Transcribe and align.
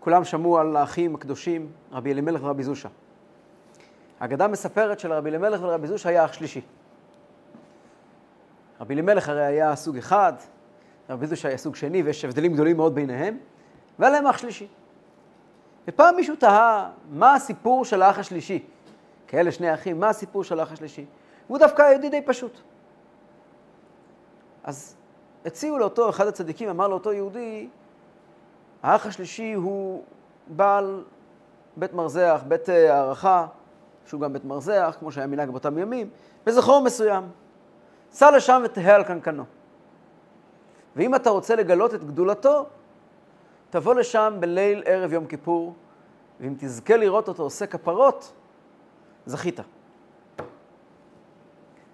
כולם 0.00 0.24
שמעו 0.24 0.58
על 0.58 0.76
האחים 0.76 1.14
הקדושים, 1.14 1.72
רבי 1.92 2.12
אלימלך 2.12 2.42
ורבי 2.42 2.62
זושה. 2.62 2.88
האגדה 4.20 4.48
מספרת 4.48 5.00
שלרבי 5.00 5.30
אלימלך 5.30 5.62
ולרבי 5.62 5.86
זושה 5.86 6.08
היה 6.08 6.24
אח 6.24 6.32
שלישי. 6.32 6.60
רבי 8.80 8.94
אלימלך 8.94 9.28
הרי 9.28 9.44
היה 9.44 9.76
סוג 9.76 9.96
אחד, 9.96 10.32
רבי 11.10 11.26
זושה 11.26 11.48
היה 11.48 11.58
סוג 11.58 11.76
שני, 11.76 12.02
ויש 12.02 12.24
הבדלים 12.24 12.54
גדולים 12.54 12.76
מאוד 12.76 12.94
ביניהם, 12.94 13.38
והיה 13.98 14.12
להם 14.12 14.26
אח 14.26 14.38
שלישי. 14.38 14.66
ופעם 15.88 16.16
מישהו 16.16 16.36
תהה, 16.36 16.90
מה 17.10 17.34
הסיפור 17.34 17.84
של 17.84 18.02
האח 18.02 18.18
השלישי? 18.18 18.64
כאלה 19.28 19.52
שני 19.52 19.74
אחים, 19.74 20.00
מה 20.00 20.08
הסיפור 20.08 20.44
של 20.44 20.60
האח 20.60 20.72
השלישי? 20.72 21.04
הוא 21.46 21.58
דווקא 21.58 21.82
יהודי 21.82 22.08
די 22.08 22.22
פשוט. 22.22 22.60
אז 24.64 24.96
הציעו 25.44 25.78
לאותו, 25.78 26.10
אחד 26.10 26.26
הצדיקים 26.26 26.68
אמר 26.68 26.88
לאותו 26.88 27.12
יהודי, 27.12 27.68
האח 28.82 29.06
השלישי 29.06 29.52
הוא 29.52 30.04
בעל 30.46 31.04
בית 31.76 31.92
מרזח, 31.92 32.42
בית 32.48 32.68
אה, 32.68 32.94
הערכה, 32.94 33.46
שהוא 34.06 34.20
גם 34.20 34.32
בית 34.32 34.44
מרזח, 34.44 34.96
כמו 34.98 35.12
שהיה 35.12 35.26
מנהג 35.26 35.50
באותם 35.50 35.78
ימים, 35.78 36.10
בזכור 36.46 36.82
מסוים. 36.82 37.24
סע 38.12 38.30
לשם 38.30 38.62
ותהה 38.64 38.94
על 38.94 39.04
קנקנו. 39.04 39.44
ואם 40.96 41.14
אתה 41.14 41.30
רוצה 41.30 41.56
לגלות 41.56 41.94
את 41.94 42.04
גדולתו, 42.04 42.66
תבוא 43.70 43.94
לשם 43.94 44.36
בליל 44.40 44.82
ערב 44.86 45.12
יום 45.12 45.26
כיפור, 45.26 45.74
ואם 46.40 46.54
תזכה 46.58 46.96
לראות 46.96 47.28
אותו 47.28 47.42
עושה 47.42 47.66
כפרות, 47.66 48.32
זכית. 49.26 49.60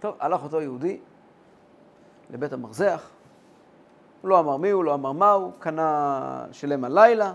טוב, 0.00 0.14
הלך 0.20 0.42
אותו 0.42 0.60
יהודי 0.60 1.00
לבית 2.30 2.52
המרזח, 2.52 3.10
לא 4.26 4.38
אמר 4.38 4.56
מי 4.56 4.70
הוא, 4.70 4.84
לא 4.84 4.94
אמר 4.94 5.12
מה 5.12 5.32
הוא, 5.32 5.52
קנה, 5.58 6.44
שילם 6.52 6.84
הלילה, 6.84 7.32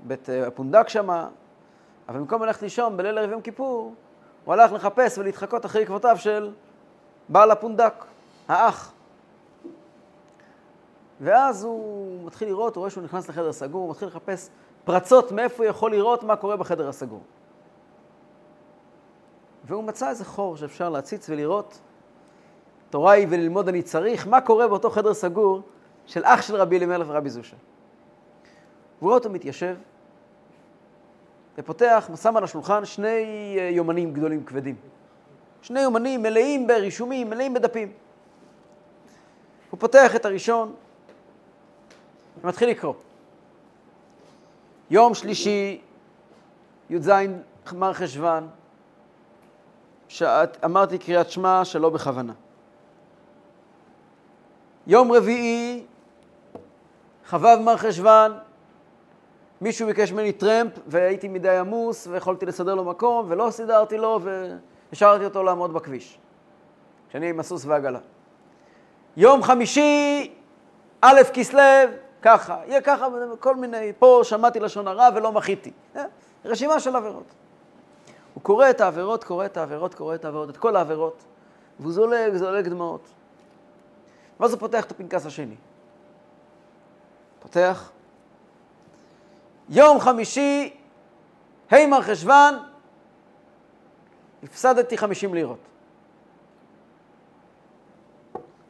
בית 0.00 0.30
אה, 0.30 0.46
הפונדק 0.46 0.88
שמה, 0.88 1.28
אבל 2.08 2.18
במקום 2.18 2.42
ללכת 2.42 2.62
לישון 2.62 2.96
בליל 2.96 3.18
ערב 3.18 3.30
יום 3.30 3.40
כיפור, 3.40 3.94
הוא 4.44 4.54
הלך 4.54 4.72
לחפש 4.72 5.18
ולהתחקות 5.18 5.66
אחרי 5.66 5.82
עקבותיו 5.82 6.16
של 6.18 6.50
בעל 7.28 7.50
הפונדק, 7.50 7.94
האח. 8.48 8.92
ואז 11.20 11.64
הוא 11.64 12.26
מתחיל 12.26 12.48
לראות, 12.48 12.76
הוא 12.76 12.80
רואה 12.80 12.90
שהוא 12.90 13.04
נכנס 13.04 13.28
לחדר 13.28 13.52
סגור, 13.52 13.82
הוא 13.82 13.90
מתחיל 13.90 14.08
לחפש 14.08 14.48
פרצות 14.84 15.32
מאיפה 15.32 15.62
הוא 15.62 15.70
יכול 15.70 15.90
לראות 15.90 16.22
מה 16.22 16.36
קורה 16.36 16.56
בחדר 16.56 16.88
הסגור. 16.88 17.22
והוא 19.64 19.84
מצא 19.84 20.08
איזה 20.08 20.24
חור 20.24 20.56
שאפשר 20.56 20.88
להציץ 20.88 21.30
ולראות, 21.30 21.80
תורה 22.90 23.12
היא 23.12 23.26
וללמוד 23.30 23.68
אני 23.68 23.82
צריך, 23.82 24.26
מה 24.26 24.40
קורה 24.40 24.68
באותו 24.68 24.90
חדר 24.90 25.14
סגור 25.14 25.62
של 26.06 26.20
אח 26.24 26.42
של 26.42 26.56
רבי 26.56 26.78
אלימלך 26.78 27.06
ורבי 27.10 27.30
זושה. 27.30 27.56
והוא 28.98 29.08
רואה 29.08 29.14
אותו 29.14 29.30
מתיישב, 29.30 29.76
ופותח, 31.58 32.10
שם 32.22 32.36
על 32.36 32.44
השולחן 32.44 32.84
שני 32.84 33.56
אה, 33.58 33.68
יומנים 33.72 34.12
גדולים 34.12 34.44
כבדים. 34.44 34.76
שני 35.62 35.80
יומנים 35.80 36.22
מלאים 36.22 36.66
ברישומים, 36.66 37.30
מלאים 37.30 37.54
בדפים. 37.54 37.92
הוא 39.70 39.80
פותח 39.80 40.16
את 40.16 40.24
הראשון 40.24 40.74
ומתחיל 42.42 42.70
לקרוא. 42.70 42.94
יום 44.90 45.14
שלישי, 45.14 45.80
י"ז 46.90 47.10
מר 47.72 47.92
חשוון, 47.92 48.48
אמרתי 50.64 50.98
קריאת 50.98 51.30
שמע 51.30 51.64
שלא 51.64 51.90
בכוונה. 51.90 52.32
יום 54.86 55.12
רביעי, 55.12 55.84
חבב 57.32 57.58
מר 57.64 57.76
חשוון, 57.76 58.32
מישהו 59.60 59.86
ביקש 59.86 60.12
ממני 60.12 60.32
טרמפ 60.32 60.72
והייתי 60.86 61.28
מדי 61.28 61.56
עמוס 61.56 62.06
ויכולתי 62.06 62.46
לסדר 62.46 62.74
לו 62.74 62.84
מקום 62.84 63.26
ולא 63.28 63.50
סידרתי 63.50 63.98
לו 63.98 64.20
והשארתי 64.90 65.24
אותו 65.24 65.42
לעמוד 65.42 65.72
בכביש, 65.72 66.18
כשאני 67.08 67.30
עם 67.30 67.40
הסוס 67.40 67.64
והעגלה. 67.64 67.98
יום 69.16 69.42
חמישי, 69.42 70.32
א' 71.00 71.20
כסלו, 71.32 71.62
ככה, 72.22 72.56
יהיה 72.66 72.80
ככה, 72.80 73.06
כל 73.40 73.56
מיני, 73.56 73.92
פה 73.98 74.20
שמעתי 74.24 74.60
לשון 74.60 74.88
הרע 74.88 75.08
ולא 75.14 75.32
מחיתי. 75.32 75.70
אה, 75.96 76.04
רשימה 76.44 76.80
של 76.80 76.96
עבירות. 76.96 77.34
הוא 78.34 78.42
קורא 78.42 78.70
את 78.70 78.80
העבירות, 78.80 79.24
קורא 79.24 79.44
את 79.44 79.56
העבירות, 79.56 79.94
קורא 79.94 80.14
את 80.14 80.24
העבירות, 80.24 80.50
את 80.50 80.56
כל 80.56 80.76
העבירות, 80.76 81.24
והוא 81.80 81.92
זולג, 81.92 82.36
זולג 82.36 82.68
דמעות. 82.68 83.08
ואז 84.40 84.52
הוא 84.52 84.60
פותח 84.60 84.84
את 84.84 84.90
הפנקס 84.90 85.26
השני. 85.26 85.56
פותח, 87.42 87.90
יום 89.68 90.00
חמישי, 90.00 90.76
ה' 91.70 91.86
מר 91.86 92.02
חשוון, 92.02 92.54
הפסדתי 94.42 94.98
50 94.98 95.34
לירות. 95.34 95.58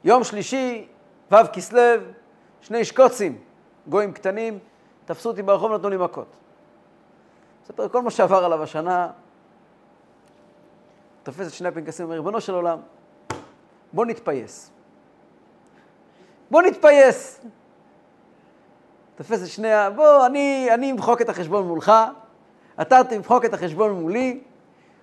יום 0.04 0.24
שלישי, 0.24 0.88
ו' 1.30 1.36
כסלו, 1.52 1.80
שני 2.60 2.84
שקוצים, 2.84 3.38
גויים 3.88 4.12
קטנים, 4.12 4.58
תפסו 5.04 5.28
אותי 5.28 5.42
ברחוב, 5.42 5.72
נתנו 5.72 5.88
לי 5.88 5.96
מכות. 5.96 6.26
מספר 7.64 7.88
כל 7.88 8.02
מה 8.02 8.10
שעבר 8.10 8.44
עליו 8.44 8.62
השנה, 8.62 9.10
תופס 11.22 11.48
את 11.48 11.52
שני 11.52 11.68
הפנקסים 11.68 12.04
ואומר, 12.04 12.16
ריבונו 12.16 12.40
של 12.40 12.54
עולם, 12.54 12.78
בוא 13.92 14.06
נתפייס. 14.06 14.70
בוא 16.50 16.62
נתפייס. 16.62 17.40
תופס 19.14 19.42
את 19.42 19.48
שני 19.48 19.72
ה... 19.72 19.90
בוא, 19.90 20.26
אני, 20.26 20.68
אני 20.74 20.90
אמחוק 20.90 21.20
את 21.20 21.28
החשבון 21.28 21.66
מולך, 21.66 21.92
אתה 22.80 23.04
תמחוק 23.04 23.44
את 23.44 23.54
החשבון 23.54 23.90
מולי. 23.92 24.40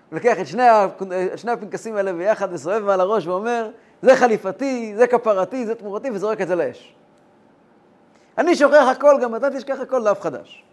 הוא 0.10 0.18
לוקח 0.18 0.40
את 0.40 0.48
שני, 0.48 0.64
שני 1.36 1.52
הפנקסים 1.52 1.96
האלה 1.96 2.14
ביחד 2.14 2.54
וסובב 2.54 2.86
מעל 2.86 3.02
הראש 3.02 3.28
ואומר, 3.28 3.70
זה 4.02 4.16
חליפתי, 4.16 4.94
זה 4.96 5.08
כפרתי, 5.08 5.66
זה 5.66 5.76
תמורתי, 5.76 6.12
וזורק 6.12 6.42
את 6.42 6.48
זה 6.48 6.56
לאש. 6.56 6.96
אני 8.38 8.56
שוכח 8.56 8.88
הכל, 8.92 9.20
גם 9.22 9.36
אתה 9.36 9.50
תשכח 9.50 9.80
הכל 9.80 10.00
לאף 10.00 10.22
חדש. 10.22 10.64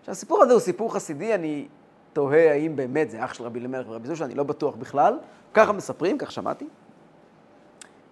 עכשיו, 0.00 0.12
הסיפור 0.12 0.42
הזה 0.42 0.52
הוא 0.52 0.60
סיפור 0.60 0.94
חסידי, 0.94 1.34
אני 1.34 1.68
תוהה 2.12 2.50
האם 2.50 2.76
באמת 2.76 3.10
זה 3.10 3.24
אח 3.24 3.34
של 3.34 3.44
רבי 3.44 3.60
אלימלך 3.60 3.88
ורבי 3.88 4.08
זושה, 4.08 4.24
אני 4.24 4.34
לא 4.34 4.42
בטוח 4.42 4.74
בכלל. 4.74 5.18
ככה 5.54 5.72
מספרים, 5.72 6.18
כך 6.18 6.32
שמעתי. 6.32 6.66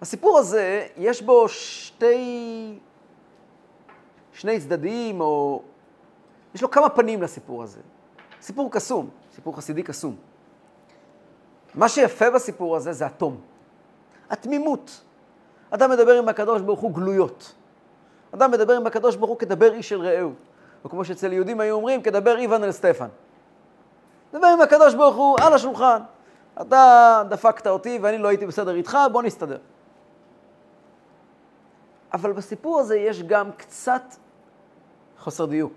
הסיפור 0.01 0.39
הזה, 0.39 0.87
יש 0.97 1.21
בו 1.21 1.49
שתי, 1.49 2.79
שני 4.33 4.59
צדדים, 4.59 5.21
או... 5.21 5.61
יש 6.55 6.61
לו 6.61 6.71
כמה 6.71 6.89
פנים 6.89 7.21
לסיפור 7.21 7.63
הזה. 7.63 7.79
סיפור 8.41 8.71
קסום, 8.71 9.09
סיפור 9.35 9.57
חסידי 9.57 9.83
קסום. 9.83 10.15
מה 11.75 11.89
שיפה 11.89 12.29
בסיפור 12.29 12.75
הזה 12.75 12.93
זה 12.93 13.05
התום, 13.05 13.37
התמימות. 14.29 15.01
אדם 15.69 15.91
מדבר 15.91 16.17
עם 16.17 16.29
הקדוש 16.29 16.61
ברוך 16.61 16.79
הוא 16.79 16.91
גלויות. 16.91 17.53
אדם 18.31 18.51
מדבר 18.51 18.73
עם 18.73 18.87
הקדוש 18.87 19.15
ברוך 19.15 19.29
הוא 19.29 19.37
כדבר 19.37 19.73
איש 19.73 19.89
של 19.89 20.01
רעהו. 20.01 20.31
או 20.83 20.89
כמו 20.89 21.05
שאצל 21.05 21.33
יהודים 21.33 21.59
היו 21.59 21.75
אומרים, 21.75 22.01
כדבר 22.01 22.37
איוון 22.37 22.63
אל 22.63 22.71
סטפן. 22.71 23.07
דבר 24.33 24.47
עם 24.47 24.61
הקדוש 24.61 24.93
ברוך 24.93 25.15
הוא 25.15 25.37
על 25.41 25.53
השולחן. 25.53 26.01
אתה 26.61 27.23
דפקת 27.29 27.67
אותי 27.67 27.99
ואני 28.01 28.17
לא 28.17 28.27
הייתי 28.27 28.45
בסדר 28.45 28.75
איתך, 28.75 28.97
בוא 29.11 29.23
נסתדר. 29.23 29.57
אבל 32.13 32.31
בסיפור 32.33 32.79
הזה 32.79 32.97
יש 32.97 33.23
גם 33.23 33.51
קצת 33.51 34.03
חוסר 35.17 35.45
דיוק. 35.45 35.73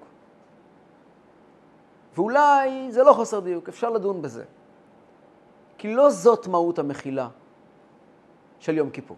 ואולי 2.15 2.93
זה 2.93 3.03
לא 3.03 3.13
חוסר 3.13 3.41
דיוק, 3.41 3.69
אפשר 3.69 3.91
לדון 3.91 4.23
בזה. 4.23 4.45
כי 5.79 5.95
לא 5.95 6.11
זאת 6.11 6.47
מהות 6.47 6.79
המחילה 6.79 7.29
של 8.59 8.77
יום 8.77 8.91
כיפור. 8.91 9.17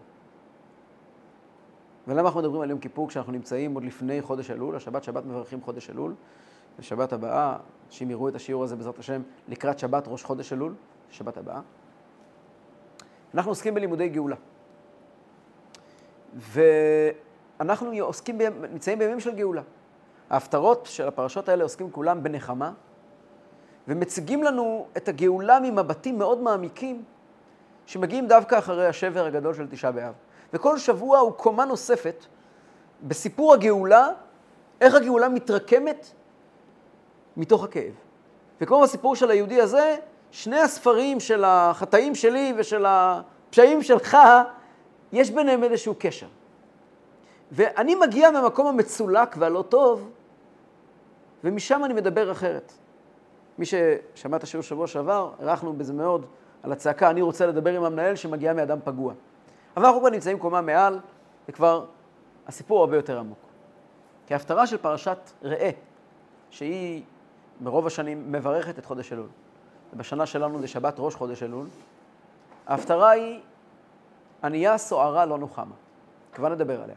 ולמה 2.07 2.21
אנחנו 2.21 2.39
מדברים 2.39 2.61
על 2.61 2.69
יום 2.69 2.79
כיפור 2.79 3.07
כשאנחנו 3.07 3.31
נמצאים 3.31 3.73
עוד 3.73 3.83
לפני 3.83 4.21
חודש 4.21 4.51
אלול? 4.51 4.75
השבת 4.75 5.03
שבת 5.03 5.25
מברכים 5.25 5.61
חודש 5.61 5.89
אלול. 5.89 6.13
בשבת 6.79 7.13
הבאה, 7.13 7.57
אנשים 7.87 8.11
יראו 8.11 8.29
את 8.29 8.35
השיעור 8.35 8.63
הזה 8.63 8.75
בעזרת 8.75 8.99
השם 8.99 9.21
לקראת 9.47 9.79
שבת 9.79 10.07
ראש 10.07 10.23
חודש 10.23 10.53
אלול, 10.53 10.73
שבת 11.11 11.37
הבאה. 11.37 11.59
אנחנו 13.33 13.51
עוסקים 13.51 13.73
בלימודי 13.73 14.09
גאולה. 14.09 14.35
ואנחנו 16.35 17.91
עוסקים, 17.99 18.37
נמצאים 18.71 18.99
בימים 18.99 19.19
של 19.19 19.35
גאולה. 19.35 19.61
ההפטרות 20.29 20.85
של 20.91 21.07
הפרשות 21.07 21.49
האלה 21.49 21.63
עוסקים 21.63 21.91
כולם 21.91 22.23
בנחמה, 22.23 22.71
ומציגים 23.87 24.43
לנו 24.43 24.87
את 24.97 25.07
הגאולה 25.07 25.59
ממבטים 25.59 26.17
מאוד 26.17 26.39
מעמיקים, 26.41 27.03
שמגיעים 27.85 28.27
דווקא 28.27 28.57
אחרי 28.57 28.87
השבר 28.87 29.25
הגדול 29.25 29.53
של 29.53 29.67
תשעה 29.67 29.91
באב. 29.91 30.13
וכל 30.53 30.77
שבוע 30.77 31.19
הוא 31.19 31.31
קומה 31.31 31.65
נוספת 31.65 32.25
בסיפור 33.03 33.53
הגאולה, 33.53 34.09
איך 34.81 34.95
הגאולה 34.95 35.29
מתרקמת 35.29 36.07
מתוך 37.37 37.63
הכאב. 37.63 37.93
וכמו 38.61 38.81
בסיפור 38.81 39.15
של 39.15 39.31
היהודי 39.31 39.61
הזה, 39.61 39.95
שני 40.31 40.59
הספרים 40.59 41.19
של 41.19 41.43
החטאים 41.45 42.15
שלי 42.15 42.53
ושל 42.57 42.85
הפשעים 42.87 43.83
שלך, 43.83 44.17
יש 45.11 45.31
ביניהם 45.31 45.63
איזשהו 45.63 45.95
קשר. 45.99 46.27
ואני 47.51 47.95
מגיע 47.95 48.31
מהמקום 48.31 48.67
המצולק 48.67 49.35
והלא 49.39 49.63
טוב 49.69 50.11
ומשם 51.43 51.81
אני 51.85 51.93
מדבר 51.93 52.31
אחרת. 52.31 52.73
מי 53.57 53.65
ששמע 53.65 54.37
את 54.37 54.43
השיעור 54.43 54.63
שבוע 54.63 54.87
שעבר, 54.87 55.31
הערכנו 55.39 55.73
בזה 55.73 55.93
מאוד 55.93 56.25
על 56.63 56.71
הצעקה, 56.71 57.09
אני 57.09 57.21
רוצה 57.21 57.47
לדבר 57.47 57.77
עם 57.77 57.83
המנהל 57.83 58.15
שמגיעה 58.15 58.53
מאדם 58.53 58.79
פגוע. 58.83 59.13
אבל 59.77 59.85
אנחנו 59.85 59.99
כבר 59.99 60.09
נמצאים 60.09 60.39
קומה 60.39 60.61
מעל, 60.61 60.99
וכבר 61.49 61.85
הסיפור 62.47 62.79
הרבה 62.79 62.95
יותר 62.95 63.19
עמוק. 63.19 63.37
כי 64.27 64.33
ההפטרה 64.33 64.67
של 64.67 64.77
פרשת 64.77 65.17
ראה, 65.43 65.69
שהיא 66.49 67.03
ברוב 67.59 67.87
השנים 67.87 68.31
מברכת 68.31 68.79
את 68.79 68.85
חודש 68.85 69.13
אלול, 69.13 69.27
ובשנה 69.93 70.25
שלנו 70.25 70.59
זה 70.59 70.67
שבת 70.67 70.95
ראש 70.97 71.15
חודש 71.15 71.43
אלול, 71.43 71.67
ההפטרה 72.67 73.09
היא 73.09 73.41
ענייה 74.47 74.77
סוערה 74.77 75.25
לא 75.25 75.37
נוחמה. 75.37 75.75
כבר 76.33 76.49
נדבר 76.49 76.81
עליה. 76.81 76.95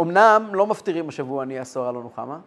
אמנם 0.00 0.50
לא 0.52 0.66
מפטירים 0.66 1.08
השבוע 1.08 1.42
ענייה 1.42 1.64
סוערה 1.64 1.92
לא 1.92 2.02
נוחמה, 2.02 2.38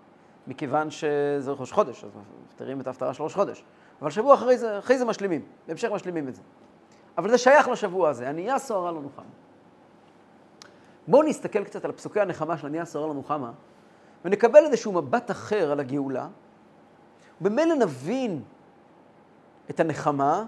מכיוון 0.47 0.91
שזה 0.91 1.51
ראש 1.51 1.71
חודש, 1.71 2.03
אז 2.03 2.11
מפטירים 2.47 2.81
את 2.81 2.87
ההפטרה 2.87 3.13
של 3.13 3.23
ראש 3.23 3.35
חודש. 3.35 3.63
אבל 4.01 4.09
שבוע 4.09 4.33
אחרי 4.33 4.57
זה, 4.57 4.79
אחרי 4.79 4.97
זה 4.97 5.05
משלימים, 5.05 5.41
בהמשך 5.67 5.89
משלימים 5.91 6.27
את 6.27 6.35
זה. 6.35 6.41
אבל 7.17 7.29
זה 7.29 7.37
שייך 7.37 7.67
לשבוע 7.67 8.09
הזה, 8.09 8.29
ענייה 8.29 8.59
סוערה 8.59 8.91
לא 8.91 9.01
נוחמה. 9.01 9.25
בואו 11.07 11.23
נסתכל 11.23 11.63
קצת 11.63 11.85
על 11.85 11.91
פסוקי 11.91 12.19
הנחמה 12.19 12.57
של 12.57 12.67
ענייה 12.67 12.85
סוערה 12.85 13.07
לא 13.07 13.13
נוחמה, 13.13 13.51
ונקבל 14.25 14.65
איזשהו 14.65 14.91
מבט 14.91 15.31
אחר 15.31 15.71
על 15.71 15.79
הגאולה, 15.79 16.27
ובמילא 17.41 17.75
נבין 17.75 18.41
את 19.69 19.79
הנחמה, 19.79 20.45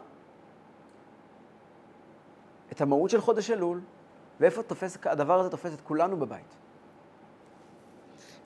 את 2.75 2.81
המהות 2.81 3.09
של 3.09 3.21
חודש 3.21 3.51
אלול, 3.51 3.81
ואיפה 4.39 4.63
תופס, 4.63 4.97
הדבר 5.05 5.39
הזה 5.39 5.49
תופס 5.49 5.73
את 5.73 5.81
כולנו 5.81 6.17
בבית. 6.17 6.55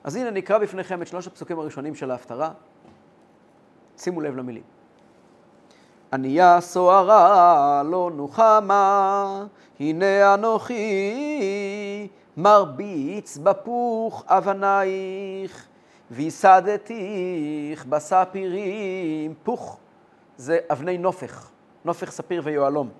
אז 0.04 0.16
הנה 0.16 0.30
נקרא 0.30 0.58
בפניכם 0.58 1.02
את 1.02 1.06
שלוש 1.06 1.26
הפסוקים 1.26 1.58
הראשונים 1.58 1.94
של 1.94 2.10
ההפטרה. 2.10 2.50
שימו 3.98 4.20
לב 4.20 4.36
למילים. 4.36 4.62
ענייה 6.12 6.60
סוערה 6.60 7.82
לא 7.84 8.10
נוחמה, 8.14 9.46
הנה 9.80 10.34
אנוכי 10.34 12.08
מרביץ 12.36 13.38
בפוך 13.38 14.24
אבנייך, 14.26 15.66
ויסדתיך 16.10 17.86
בספירים. 17.86 19.34
פוך 19.42 19.78
זה 20.36 20.58
אבני 20.72 20.98
נופך, 20.98 21.50
נופך 21.84 22.10
ספיר 22.10 22.42
ויהלום. 22.44 22.90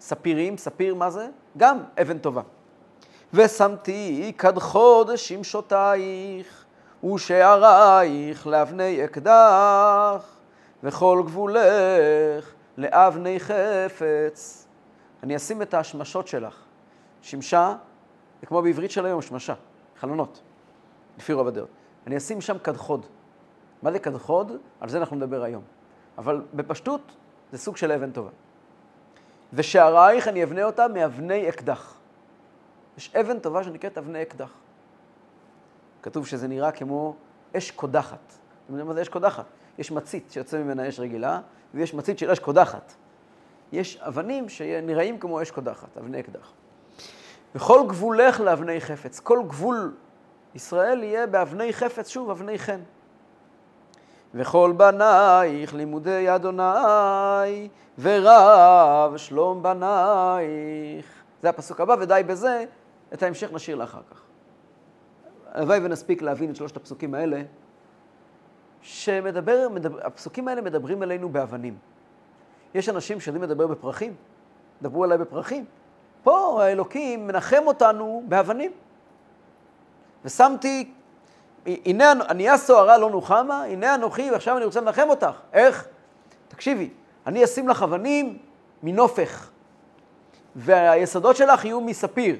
ספירים, 0.00 0.58
ספיר 0.58 0.94
מה 0.94 1.10
זה? 1.10 1.28
גם 1.56 1.78
אבן 2.00 2.18
טובה. 2.18 2.42
ושמתי 3.34 4.32
כד 4.38 4.58
חודש 4.58 5.28
שמשותייך, 5.28 6.64
ושערייך 7.04 8.46
לאבני 8.46 9.04
אקדח, 9.04 10.36
וכל 10.82 11.22
גבולך 11.26 12.52
לאבני 12.78 13.40
חפץ. 13.40 14.66
אני 15.22 15.36
אשים 15.36 15.62
את 15.62 15.74
השמשות 15.74 16.28
שלך. 16.28 16.56
שמשה, 17.22 17.74
זה 18.40 18.46
כמו 18.46 18.62
בעברית 18.62 18.90
של 18.90 19.06
היום, 19.06 19.22
שמשה, 19.22 19.54
חלונות, 20.00 20.42
לפי 21.18 21.32
רוב 21.32 21.48
הדעות. 21.48 21.68
אני 22.06 22.16
אשים 22.16 22.40
שם 22.40 22.58
כדחוד. 22.58 23.06
מה 23.82 23.92
זה 23.92 23.98
כדחוד? 23.98 24.52
על 24.80 24.88
זה 24.88 24.98
אנחנו 24.98 25.16
נדבר 25.16 25.42
היום. 25.42 25.62
אבל 26.18 26.42
בפשטות 26.54 27.12
זה 27.52 27.58
סוג 27.58 27.76
של 27.76 27.92
אבן 27.92 28.10
טובה. 28.10 28.30
ושערייך 29.52 30.28
אני 30.28 30.44
אבנה 30.44 30.64
אותה 30.64 30.88
מאבני 30.88 31.48
אקדח. 31.48 31.94
יש 32.98 33.16
אבן 33.16 33.38
טובה 33.38 33.64
שנקראת 33.64 33.98
אבני 33.98 34.22
אקדח. 34.22 34.52
כתוב 36.02 36.26
שזה 36.26 36.48
נראה 36.48 36.72
כמו 36.72 37.14
אש 37.56 37.70
קודחת. 37.70 38.18
אתם 38.64 38.72
יודעים 38.72 38.86
מה 38.86 38.94
זה 38.94 39.02
אש 39.02 39.08
קודחת? 39.08 39.44
יש 39.78 39.90
מצית 39.92 40.30
שיוצא 40.30 40.58
ממנה 40.58 40.88
אש 40.88 41.00
רגילה, 41.00 41.40
ויש 41.74 41.94
מצית 41.94 42.18
של 42.18 42.30
אש 42.30 42.38
קודחת. 42.38 42.92
יש 43.72 43.96
אבנים 43.96 44.48
שנראים 44.48 45.18
כמו 45.18 45.42
אש 45.42 45.50
קודחת, 45.50 45.98
אבני 45.98 46.20
אקדח. 46.20 46.52
וכל 47.54 47.84
גבולך 47.88 48.40
לאבני 48.40 48.80
חפץ. 48.80 49.20
כל 49.20 49.42
גבול 49.46 49.94
ישראל 50.54 51.02
יהיה 51.02 51.26
באבני 51.26 51.72
חפץ, 51.72 52.08
שוב, 52.08 52.30
אבני 52.30 52.58
חן. 52.58 52.80
וכל 54.34 54.72
בנייך 54.76 55.74
לימודי 55.74 56.34
אדוני, 56.34 57.68
ורב 57.98 59.16
שלום 59.16 59.62
בנייך. 59.62 61.06
זה 61.42 61.48
הפסוק 61.48 61.80
הבא, 61.80 61.96
ודי 62.00 62.22
בזה, 62.26 62.64
את 63.14 63.22
ההמשך 63.22 63.52
נשאיר 63.52 63.76
לאחר 63.76 64.00
כך. 64.10 64.22
הלוואי 65.52 65.78
ונספיק 65.82 66.22
להבין 66.22 66.50
את 66.50 66.56
שלושת 66.56 66.76
הפסוקים 66.76 67.14
האלה, 67.14 67.42
שמדבר, 68.82 69.68
מדבר, 69.68 70.06
הפסוקים 70.06 70.48
האלה 70.48 70.60
מדברים 70.60 71.02
אלינו 71.02 71.28
באבנים. 71.28 71.76
יש 72.74 72.88
אנשים 72.88 73.20
שיודעים 73.20 73.42
לדבר 73.42 73.66
בפרחים, 73.66 74.14
דברו 74.82 75.04
אליי 75.04 75.18
בפרחים. 75.18 75.64
פה 76.22 76.64
האלוקים 76.64 77.26
מנחם 77.26 77.62
אותנו 77.66 78.22
באבנים. 78.28 78.72
ושמתי, 80.24 80.92
הנה 81.66 82.12
ענייה 82.28 82.58
סוערה 82.58 82.98
לא 82.98 83.10
נוחמה, 83.10 83.64
הנה 83.64 83.94
אנוכי 83.94 84.30
ועכשיו 84.30 84.56
אני 84.56 84.64
רוצה 84.64 84.80
לנחם 84.80 85.08
אותך. 85.08 85.30
איך? 85.52 85.86
תקשיבי, 86.48 86.90
אני 87.26 87.44
אשים 87.44 87.68
לך 87.68 87.82
אבנים 87.82 88.38
מנופך, 88.82 89.50
והיסודות 90.56 91.36
שלך 91.36 91.64
יהיו 91.64 91.80
מספיר, 91.80 92.36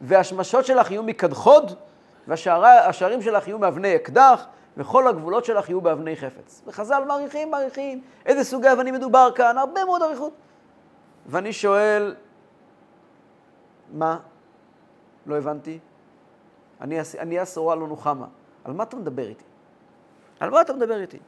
והשמשות 0.00 0.66
שלך 0.66 0.90
יהיו 0.90 1.02
מקדחוד, 1.02 1.74
והשערים 2.28 3.22
שלך 3.22 3.48
יהיו 3.48 3.58
מאבני 3.58 3.96
אקדח, 3.96 4.46
וכל 4.76 5.08
הגבולות 5.08 5.44
שלך 5.44 5.68
יהיו 5.68 5.80
באבני 5.80 6.16
חפץ. 6.16 6.62
וחז"ל 6.66 7.04
מעריכים, 7.06 7.50
מעריכים, 7.50 8.00
איזה 8.26 8.44
סוגי 8.44 8.72
אבנים 8.72 8.94
מדובר 8.94 9.30
כאן, 9.34 9.58
הרבה 9.58 9.84
מאוד 9.84 10.02
אריכות. 10.02 10.32
ואני 11.26 11.52
שואל, 11.52 12.14
מה? 13.92 14.18
לא 15.26 15.36
הבנתי. 15.36 15.78
אני, 16.80 16.98
אני 17.18 17.42
אסורה 17.42 17.74
לא 17.74 17.88
נוחמה. 17.88 18.26
על 18.64 18.72
מה 18.72 18.82
אתה 18.82 18.96
מדבר 18.96 19.28
איתי? 19.28 19.44
על 20.40 20.50
מה 20.50 20.60
אתה 20.60 20.72
מדבר 20.72 21.00
איתי? 21.00 21.18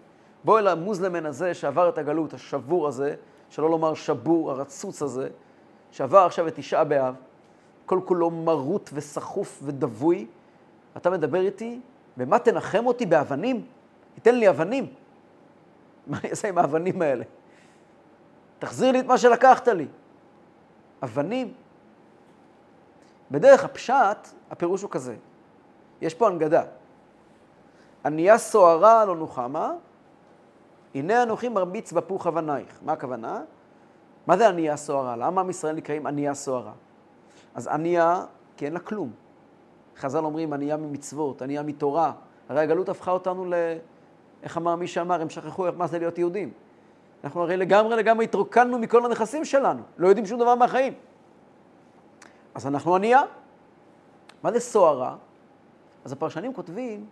בוא 0.44 0.58
אל 0.58 0.68
המוזלמן 0.68 1.26
הזה 1.26 1.54
שעבר 1.54 1.88
את 1.88 1.98
הגלות, 1.98 2.34
השבור 2.34 2.88
הזה, 2.88 3.14
שלא 3.50 3.70
לומר 3.70 3.94
שבור, 3.94 4.50
הרצוץ 4.50 5.02
הזה, 5.02 5.28
שעבר 5.90 6.18
עכשיו 6.18 6.48
את 6.48 6.54
תשעה 6.54 6.84
באב, 6.84 7.14
כל 7.86 8.00
כולו 8.04 8.30
מרוט 8.30 8.90
וסחוף 8.92 9.60
ודבוי, 9.62 10.26
אתה 10.96 11.10
מדבר 11.10 11.40
איתי, 11.40 11.80
במה 12.16 12.38
תנחם 12.38 12.86
אותי 12.86 13.06
באבנים? 13.06 13.66
תיתן 14.14 14.34
לי 14.34 14.48
אבנים. 14.48 14.86
מה 16.06 16.18
אני 16.18 16.30
אעשה 16.30 16.48
עם 16.48 16.58
האבנים 16.58 17.02
האלה? 17.02 17.24
תחזיר 18.58 18.92
לי 18.92 19.00
את 19.00 19.06
מה 19.06 19.18
שלקחת 19.18 19.68
לי. 19.68 19.86
אבנים. 21.02 21.52
בדרך 23.30 23.64
הפשט, 23.64 24.28
הפירוש 24.50 24.82
הוא 24.82 24.90
כזה. 24.90 25.14
יש 26.02 26.14
פה 26.14 26.26
הנגדה. 26.26 26.62
ענייה 28.04 28.38
סוערה 28.38 29.04
לא 29.04 29.16
נוחמה, 29.16 29.72
הנה 30.94 31.22
אנוכי 31.22 31.48
מרביץ 31.48 31.92
בפוך 31.92 32.26
אבנייך. 32.26 32.78
מה 32.82 32.92
הכוונה? 32.92 33.42
מה 34.26 34.36
זה 34.36 34.48
ענייה 34.48 34.76
סוערה? 34.76 35.16
למה 35.16 35.40
עם 35.40 35.50
ישראל 35.50 35.74
נקראים 35.74 36.06
ענייה 36.06 36.34
סוערה? 36.34 36.72
אז 37.54 37.66
ענייה, 37.66 38.24
כי 38.56 38.64
אין 38.64 38.72
לה 38.72 38.78
כלום. 38.78 39.10
חז"ל 39.96 40.24
אומרים 40.24 40.52
ענייה 40.52 40.76
ממצוות, 40.76 41.42
ענייה 41.42 41.62
מתורה. 41.62 42.12
הרי 42.48 42.60
הגלות 42.60 42.88
הפכה 42.88 43.10
אותנו 43.10 43.44
ל... 43.44 43.54
איך 44.42 44.56
אמר 44.56 44.76
מי 44.76 44.86
שאמר, 44.86 45.22
הם 45.22 45.30
שכחו 45.30 45.66
מה 45.76 45.86
זה 45.86 45.98
להיות 45.98 46.18
יהודים. 46.18 46.52
אנחנו 47.24 47.42
הרי 47.42 47.56
לגמרי 47.56 47.96
לגמרי 47.96 48.24
התרוקנו 48.24 48.78
מכל 48.78 49.06
הנכסים 49.06 49.44
שלנו, 49.44 49.82
לא 49.98 50.08
יודעים 50.08 50.26
שום 50.26 50.40
דבר 50.40 50.54
מהחיים. 50.54 50.94
אז 52.54 52.66
אנחנו 52.66 52.94
ענייה. 52.94 53.22
מה 54.42 54.52
זה 54.52 54.60
סוערה? 54.60 55.16
אז 56.04 56.12
הפרשנים 56.12 56.54
כותבים, 56.54 57.06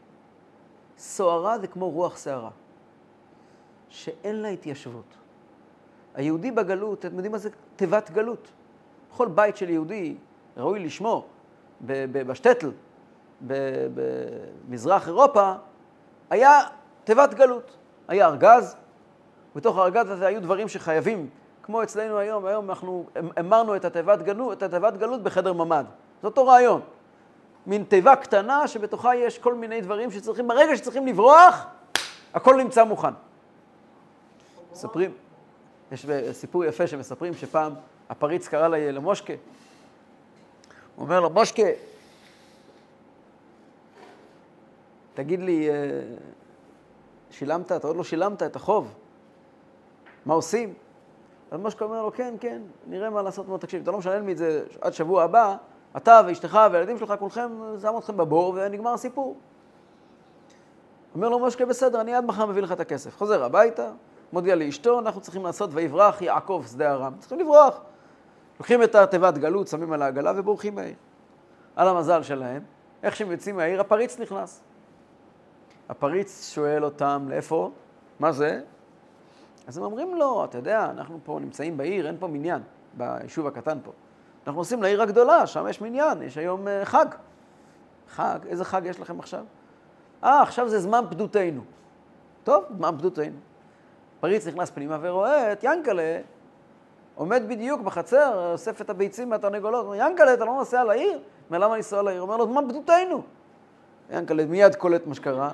סוערה 0.99 1.59
זה 1.59 1.67
כמו 1.67 1.91
רוח 1.91 2.17
סערה, 2.17 2.51
שאין 3.89 4.43
לה 4.43 4.49
התיישבות. 4.49 5.15
היהודי 6.15 6.51
בגלות, 6.51 6.99
אתם 6.99 7.15
יודעים 7.15 7.33
מה 7.33 7.39
זה 7.39 7.51
תיבת 7.77 8.11
גלות? 8.11 8.51
בכל 9.11 9.29
בית 9.29 9.57
של 9.57 9.71
יהודי 9.71 10.17
ראוי 10.57 10.81
לשמו, 10.81 11.27
בשטטל, 11.87 12.73
במזרח 13.95 15.09
אירופה, 15.09 15.53
היה 16.31 16.61
תיבת 17.05 17.35
גלות. 17.35 17.77
היה 18.09 18.27
ארגז, 18.27 18.77
בתוך 19.57 19.79
הארגז 19.79 20.11
הזה 20.11 20.27
היו 20.27 20.43
דברים 20.43 20.69
שחייבים, 20.69 21.29
כמו 21.63 21.83
אצלנו 21.83 22.19
היום, 22.19 22.47
היום 22.47 22.71
אנחנו 22.71 23.07
אמרנו 23.41 23.77
את 23.77 23.85
התיבת 23.85 24.23
גלות, 24.23 24.63
גלות 24.99 25.23
בחדר 25.23 25.53
ממ"ד. 25.53 25.85
זה 26.23 26.27
אותו 26.27 26.47
רעיון. 26.47 26.81
מין 27.67 27.85
תיבה 27.85 28.17
קטנה 28.17 28.69
שבתוכה 28.69 29.17
יש 29.17 29.39
כל 29.39 29.55
מיני 29.55 29.81
דברים 29.81 30.11
שצריכים, 30.11 30.49
ברגע 30.49 30.77
שצריכים 30.77 31.07
לברוח, 31.07 31.67
הכל 32.35 32.57
נמצא 32.57 32.85
מוכן. 32.85 33.15
מספרים, 34.73 35.13
יש 35.93 36.07
סיפור 36.33 36.65
יפה 36.65 36.87
שמספרים 36.87 37.35
שפעם 37.35 37.73
הפריץ 38.09 38.49
קרא 38.49 38.69
למושקה, 38.69 39.33
הוא 40.97 41.05
אומר 41.05 41.21
לו, 41.21 41.31
מושקה, 41.31 41.63
תגיד 45.15 45.41
לי, 45.41 45.71
אה, 45.71 45.75
שילמת? 47.31 47.73
אתה 47.73 47.87
עוד 47.87 47.97
לא 47.97 48.05
שילמת 48.05 48.43
את 48.43 48.57
החוב. 48.57 48.95
מה 50.27 50.35
עושים? 50.35 50.75
אז 51.51 51.61
מושקה 51.61 51.85
אומר 51.85 52.03
לו, 52.03 52.13
כן, 52.13 52.35
כן, 52.41 52.63
נראה 52.87 53.11
מה 53.11 53.23
לעשות 53.23 53.49
מאוד. 53.49 53.61
תקשיב, 53.61 53.83
אתה 53.83 53.91
לא 53.91 53.99
משלם 53.99 54.27
לי 54.27 54.33
את 54.33 54.39
זה 54.39 54.65
עד 54.81 54.93
שבוע 54.93 55.23
הבא, 55.23 55.57
אתה 55.97 56.21
ואשתך 56.27 56.59
והילדים 56.73 56.99
שלך, 56.99 57.15
כולכם, 57.19 57.51
שם 57.83 57.95
אתכם 57.99 58.17
בבור 58.17 58.55
ונגמר 58.57 58.93
הסיפור. 58.93 59.37
אומר 61.15 61.29
לו 61.29 61.39
מושקה, 61.39 61.67
בסדר, 61.67 62.01
אני 62.01 62.15
עד 62.15 62.25
מחר 62.25 62.47
מביא 62.47 62.63
לך 62.63 62.73
את 62.73 62.81
הכסף. 62.81 63.17
חוזר 63.17 63.45
הביתה, 63.45 63.91
מודיע 64.33 64.55
לאשתו, 64.55 64.99
אנחנו 64.99 65.21
צריכים 65.21 65.45
לעשות 65.45 65.71
ויברח 65.73 66.23
יעקב 66.23 66.65
שדה 66.71 66.93
ארם. 66.93 67.13
צריכים 67.19 67.39
לברוח. 67.39 67.81
לוקחים 68.59 68.83
את 68.83 68.95
התיבת 68.95 69.39
גלות, 69.39 69.69
שמים 69.69 69.93
על 69.93 70.03
העגלה 70.03 70.33
ובורחים 70.37 70.75
מהעיר. 70.75 70.95
על 71.77 71.89
המזל 71.89 72.23
שלהם, 72.23 72.63
איך 73.03 73.17
שהם 73.17 73.31
יוצאים 73.31 73.57
מהעיר, 73.57 73.81
הפריץ 73.81 74.19
נכנס. 74.19 74.63
הפריץ 75.89 76.51
שואל 76.55 76.85
אותם, 76.85 77.27
לאיפה? 77.29 77.71
מה 78.21 78.33
זה? 78.33 78.61
אז 79.67 79.79
הם 79.79 79.85
אומרים 79.85 80.15
לו, 80.15 80.45
אתה 80.45 80.59
יודע, 80.59 80.85
אנחנו 80.91 81.19
פה 81.25 81.39
נמצאים 81.41 81.77
בעיר, 81.77 82.07
אין 82.07 82.17
פה 82.19 82.27
מניין, 82.27 82.63
ביישוב 82.95 83.47
הקטן 83.47 83.79
פה. 83.85 83.93
אנחנו 84.47 84.61
נוסעים 84.61 84.83
לעיר 84.83 85.03
הגדולה, 85.03 85.47
שם 85.47 85.67
יש 85.71 85.81
מניין, 85.81 86.23
יש 86.23 86.39
היום 86.39 86.67
uh, 86.67 86.85
חג. 86.85 87.07
חג? 88.09 88.39
איזה 88.49 88.65
חג 88.65 88.83
יש 88.85 89.01
לכם 89.01 89.19
עכשיו? 89.19 89.45
אה, 90.25 90.43
עכשיו 90.43 90.69
זה 90.69 90.81
זמן 90.81 91.05
פדותנו. 91.11 91.63
טוב, 92.45 92.65
זמן 92.77 92.99
פדותנו. 92.99 93.37
פריץ 94.21 94.47
נכנס 94.47 94.71
פנימה 94.71 94.99
ורואה 95.01 95.53
את 95.53 95.65
ינקלה 95.65 96.21
עומד 97.15 97.43
בדיוק 97.49 97.81
בחצר, 97.81 98.53
אוסף 98.53 98.81
את 98.81 98.91
הביצים 98.91 99.31
מהתרנגולות. 99.31 99.85
אומר, 99.85 99.95
ינקלה, 99.95 100.35
אתה 100.35 100.45
לא 100.45 100.55
נוסע 100.55 100.85
לעיר? 100.85 101.19
אומר, 101.49 101.59
למה 101.59 101.77
לנסוע 101.77 102.03
לעיר? 102.03 102.23
אומר 102.23 102.37
לו, 102.37 102.47
זמן 102.47 102.65
פדותנו. 102.69 103.23
ינקלה 104.11 104.45
מיד 104.45 104.75
קולט 104.75 105.07
מה 105.07 105.15
שקרה. 105.15 105.51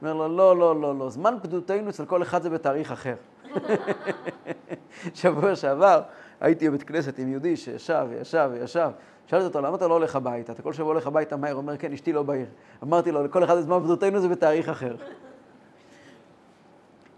אומר 0.00 0.14
לו, 0.14 0.36
לא, 0.36 0.56
לא, 0.56 0.80
לא, 0.80 0.98
לא, 0.98 1.10
זמן 1.10 1.36
פדותנו 1.42 1.90
אצל 1.90 2.04
כל 2.04 2.22
אחד 2.22 2.42
זה 2.42 2.50
בתאריך 2.50 2.92
אחר. 2.92 3.14
שבוע 5.14 5.56
שעבר 5.56 6.02
הייתי 6.40 6.68
בבית 6.68 6.82
כנסת 6.82 7.18
עם 7.18 7.28
יהודי 7.28 7.56
שישב 7.56 8.06
וישב 8.10 8.50
וישב. 8.52 8.90
שאלתי 9.26 9.44
אותו, 9.44 9.60
למה 9.60 9.76
אתה 9.76 9.88
לא 9.88 9.94
הולך 9.94 10.16
הביתה? 10.16 10.52
אתה 10.52 10.62
כל 10.62 10.72
שבוע 10.72 10.92
הולך 10.92 11.06
הביתה 11.06 11.36
מהר. 11.36 11.54
אומר, 11.54 11.76
כן, 11.76 11.92
אשתי 11.92 12.12
לא 12.12 12.22
בעיר. 12.22 12.46
אמרתי 12.82 13.12
לו, 13.12 13.24
לכל 13.24 13.44
אחד 13.44 13.60
זמן 13.60 13.80
פדותנו 13.84 14.20
זה 14.20 14.28
בתאריך 14.28 14.68
אחר. 14.68 14.96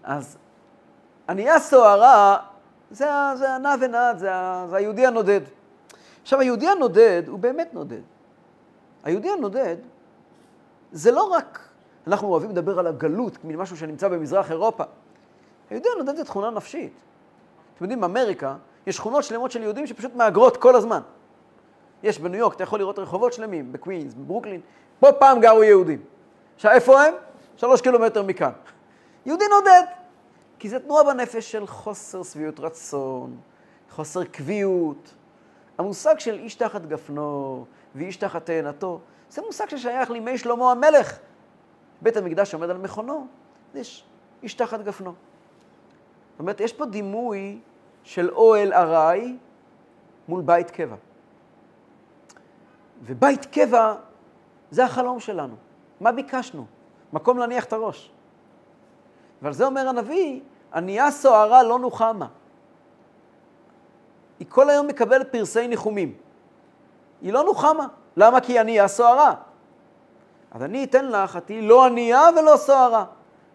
אז 0.04 0.38
ענייה 1.28 1.60
סוערה, 1.60 2.36
זה, 2.90 3.06
זה 3.34 3.50
הנע 3.50 3.74
ונד, 3.80 4.18
זה, 4.18 4.30
זה 4.70 4.76
היהודי 4.76 5.06
הנודד. 5.06 5.40
עכשיו, 6.22 6.40
היהודי 6.40 6.68
הנודד 6.68 7.22
הוא 7.26 7.38
באמת 7.38 7.74
נודד. 7.74 8.00
היהודי 9.04 9.30
הנודד 9.30 9.76
זה 10.92 11.10
לא 11.10 11.22
רק, 11.22 11.58
אנחנו 12.06 12.28
אוהבים 12.28 12.50
לדבר 12.50 12.78
על 12.78 12.86
הגלות, 12.86 13.36
כמין 13.36 13.56
משהו 13.56 13.76
שנמצא 13.76 14.08
במזרח 14.08 14.50
אירופה. 14.50 14.84
היהודי 15.72 15.88
הנודד 15.94 16.16
זה 16.16 16.24
תכונה 16.24 16.50
נפשית. 16.50 16.92
אתם 17.74 17.84
יודעים, 17.84 18.00
באמריקה 18.00 18.56
יש 18.86 18.96
שכונות 18.96 19.24
שלמות 19.24 19.50
של 19.50 19.62
יהודים 19.62 19.86
שפשוט 19.86 20.14
מהגרות 20.14 20.56
כל 20.56 20.76
הזמן. 20.76 21.00
יש 22.02 22.18
בניו 22.18 22.40
יורק, 22.40 22.54
אתה 22.54 22.62
יכול 22.62 22.78
לראות 22.78 22.98
רחובות 22.98 23.32
שלמים, 23.32 23.72
בקווינס, 23.72 24.14
בברוקלין, 24.14 24.60
פה 25.00 25.12
פעם 25.12 25.40
גרו 25.40 25.62
יהודים. 25.62 26.02
עכשיו, 26.54 26.70
איפה 26.70 27.02
הם? 27.02 27.14
שלוש 27.56 27.80
קילומטר 27.80 28.22
מכאן. 28.22 28.50
יהודי 29.26 29.44
נודד. 29.50 29.82
כי 30.58 30.68
זו 30.68 30.78
תנועה 30.78 31.04
בנפש 31.04 31.52
של 31.52 31.66
חוסר 31.66 32.22
שביעות 32.22 32.60
רצון, 32.60 33.36
חוסר 33.90 34.24
קביעות. 34.24 35.14
המושג 35.78 36.18
של 36.18 36.38
איש 36.38 36.54
תחת 36.54 36.86
גפנו 36.86 37.64
ואיש 37.94 38.16
תחת 38.16 38.46
תאנתו, 38.46 39.00
זה 39.30 39.42
מושג 39.42 39.68
ששייך 39.68 40.10
לימי 40.10 40.38
שלמה 40.38 40.70
המלך. 40.70 41.18
בית 42.02 42.16
המקדש 42.16 42.54
עומד 42.54 42.70
על 42.70 42.78
מכונו, 42.78 43.26
יש 43.74 44.04
איש 44.42 44.54
תחת 44.54 44.80
גפנו. 44.80 45.14
זאת 46.32 46.40
אומרת, 46.40 46.60
יש 46.60 46.72
פה 46.72 46.86
דימוי 46.86 47.58
של 48.04 48.30
אוהל 48.30 48.72
ארעי 48.72 49.36
מול 50.28 50.42
בית 50.42 50.70
קבע. 50.70 50.96
ובית 53.02 53.44
קבע 53.46 53.94
זה 54.70 54.84
החלום 54.84 55.20
שלנו. 55.20 55.54
מה 56.00 56.12
ביקשנו? 56.12 56.66
מקום 57.12 57.38
להניח 57.38 57.64
את 57.64 57.72
הראש. 57.72 58.12
ועל 59.42 59.52
זה 59.52 59.66
אומר 59.66 59.88
הנביא, 59.88 60.40
ענייה 60.74 61.10
סוערה 61.10 61.62
לא 61.62 61.78
נוחמה. 61.78 62.26
היא 64.38 64.46
כל 64.50 64.70
היום 64.70 64.86
מקבלת 64.86 65.32
פרסי 65.32 65.68
ניחומים. 65.68 66.14
היא 67.22 67.32
לא 67.32 67.44
נוחמה. 67.44 67.86
למה? 68.16 68.40
כי 68.40 68.52
היא 68.52 68.60
ענייה 68.60 68.88
סוערה. 68.88 69.34
אז 70.50 70.62
אני 70.62 70.84
אתן 70.84 71.08
לך, 71.08 71.36
את 71.36 71.46
תהיי 71.46 71.62
לא 71.62 71.86
ענייה 71.86 72.22
ולא 72.36 72.56
סוערה. 72.56 73.04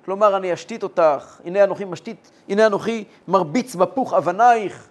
כלומר, 0.07 0.37
אני 0.37 0.53
אשתית 0.53 0.83
אותך, 0.83 1.39
הנה 1.45 1.63
אנוכי 1.63 1.85
משתית, 1.85 2.31
הנה 2.49 2.67
אנוכי 2.67 3.03
מרביץ 3.27 3.75
בפוך 3.75 4.13
אבנייך. 4.13 4.87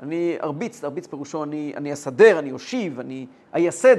אני 0.00 0.36
ארביץ, 0.42 0.84
ארביץ 0.84 1.06
פירושו, 1.06 1.44
אני, 1.44 1.72
אני 1.76 1.92
אסדר, 1.92 2.38
אני 2.38 2.52
אושיב, 2.52 3.00
אני 3.00 3.26
אייסד 3.54 3.96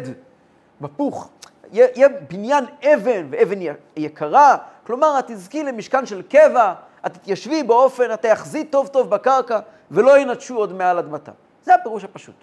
בפוך. 0.81 1.29
יהיה 1.71 2.09
בניין 2.29 2.65
אבן, 2.83 3.27
ואבן 3.29 3.59
יקרה, 3.95 4.57
כלומר, 4.87 5.19
את 5.19 5.31
תזכי 5.31 5.63
למשכן 5.63 6.05
של 6.05 6.21
קבע, 6.21 6.73
את 7.05 7.13
תתיישבי 7.13 7.63
באופן, 7.63 8.13
את 8.13 8.21
תאחזי 8.21 8.63
טוב 8.63 8.87
טוב 8.87 9.09
בקרקע, 9.09 9.59
ולא 9.91 10.17
ינטשו 10.17 10.57
עוד 10.57 10.73
מעל 10.73 10.97
אדמתה. 10.97 11.31
זה 11.63 11.75
הפירוש 11.75 12.03
הפשוט. 12.03 12.35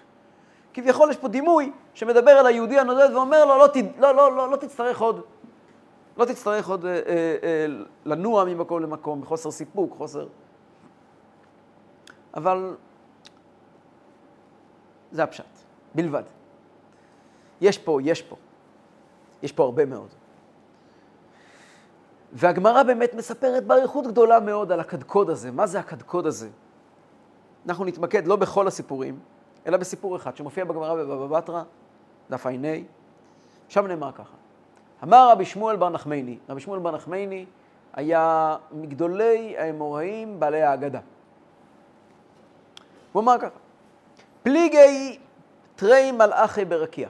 כביכול 0.74 1.10
יש 1.10 1.16
פה 1.16 1.28
דימוי 1.28 1.72
שמדבר 1.94 2.30
על 2.30 2.46
היהודי 2.46 2.78
הנודד 2.78 3.08
ואומר 3.14 3.44
לו, 3.44 3.58
לא, 3.58 3.68
לא, 3.98 4.14
לא, 4.14 4.36
לא, 4.36 4.50
לא 4.50 4.56
תצטרך 4.56 5.00
עוד, 5.00 5.20
לא 6.18 6.24
תצטרך 6.24 6.68
עוד 6.68 6.84
אה, 6.84 6.92
אה, 6.92 7.36
אה, 7.42 7.66
לנוע 8.04 8.44
ממקום 8.44 8.82
למקום, 8.82 9.20
בחוסר 9.20 9.50
סיפוק, 9.50 9.94
חוסר... 9.96 10.28
אבל 12.34 12.76
זה 15.12 15.22
הפשט, 15.22 15.44
בלבד. 15.94 16.22
יש 17.60 17.78
פה, 17.78 17.98
יש 18.02 18.22
פה. 18.22 18.36
יש 19.42 19.52
פה 19.52 19.62
הרבה 19.62 19.84
מאוד. 19.84 20.08
והגמרא 22.32 22.82
באמת 22.82 23.14
מספרת 23.14 23.66
באריכות 23.66 24.06
גדולה 24.06 24.40
מאוד 24.40 24.72
על 24.72 24.80
הקדקוד 24.80 25.30
הזה. 25.30 25.50
מה 25.50 25.66
זה 25.66 25.78
הקדקוד 25.78 26.26
הזה? 26.26 26.48
אנחנו 27.66 27.84
נתמקד 27.84 28.26
לא 28.26 28.36
בכל 28.36 28.66
הסיפורים, 28.66 29.18
אלא 29.66 29.76
בסיפור 29.76 30.16
אחד 30.16 30.36
שמופיע 30.36 30.64
בגמרא 30.64 30.94
בבבא 30.94 31.40
בתרא, 31.40 31.62
דף 32.30 32.46
ע"ה, 32.46 32.76
שם 33.68 33.86
נאמר 33.86 34.12
ככה: 34.12 34.34
אמר 35.04 35.30
רבי 35.30 35.44
שמואל 35.44 35.76
בר 35.76 35.88
נחמני, 35.88 36.38
רבי 36.48 36.60
שמואל 36.60 36.80
בר 36.80 36.90
נחמני 36.90 37.46
היה 37.92 38.56
מגדולי 38.72 39.58
האמוראים 39.58 40.40
בעלי 40.40 40.62
האגדה. 40.62 41.00
הוא 43.12 43.22
אמר 43.22 43.38
ככה: 43.38 43.58
פליגי 44.42 45.18
תרי 45.76 46.12
מלאכי 46.12 46.64
ברקיע. 46.64 47.08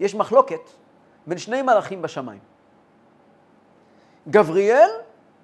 יש 0.00 0.14
מחלוקת 0.14 0.60
בין 1.26 1.38
שני 1.38 1.62
מלאכים 1.62 2.02
בשמיים. 2.02 2.40
גבריאל 4.28 4.90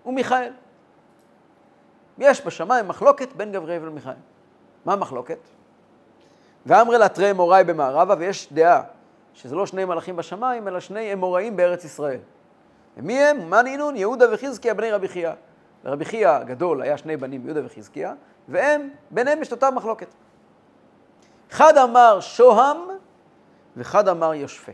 ומיכאל. 0.07 0.53
יש 2.19 2.47
בשמיים 2.47 2.89
מחלוקת 2.89 3.33
בין 3.33 3.53
גבריאל 3.53 3.89
ומיכאל. 3.89 4.13
מה 4.85 4.93
המחלוקת? 4.93 5.39
ואמרי 6.67 6.99
לה 6.99 7.09
תרי 7.09 7.31
אמוראי 7.31 7.65
במערבה, 7.65 8.15
ויש 8.19 8.53
דעה 8.53 8.83
שזה 9.35 9.55
לא 9.55 9.67
שני 9.67 9.85
מלאכים 9.85 10.17
בשמיים, 10.17 10.69
אלא 10.69 10.81
שני 10.81 11.13
אמוראים 11.13 11.57
בארץ 11.57 11.85
ישראל. 11.85 12.21
ומי 12.97 13.19
הם? 13.19 13.51
מה 13.51 13.63
נינון? 13.63 13.97
יהודה 13.97 14.35
וחזקיה 14.35 14.75
בני 14.75 14.91
רבי 14.91 15.09
חייא. 15.09 15.33
לרבי 15.85 16.05
חייא 16.05 16.29
הגדול 16.29 16.83
היה 16.83 16.99
שני 16.99 17.17
בנים, 17.17 17.45
יהודה 17.45 17.67
וחזקיה, 17.67 18.15
והם, 18.49 18.91
ביניהם 19.11 19.43
יש 19.43 19.53
אותה 19.53 19.71
מחלוקת. 19.71 20.09
אחד 21.51 21.79
אמר 21.79 22.21
שוהם 22.21 22.77
ואחד 23.77 24.09
אמר 24.09 24.35
יושפה. 24.35 24.73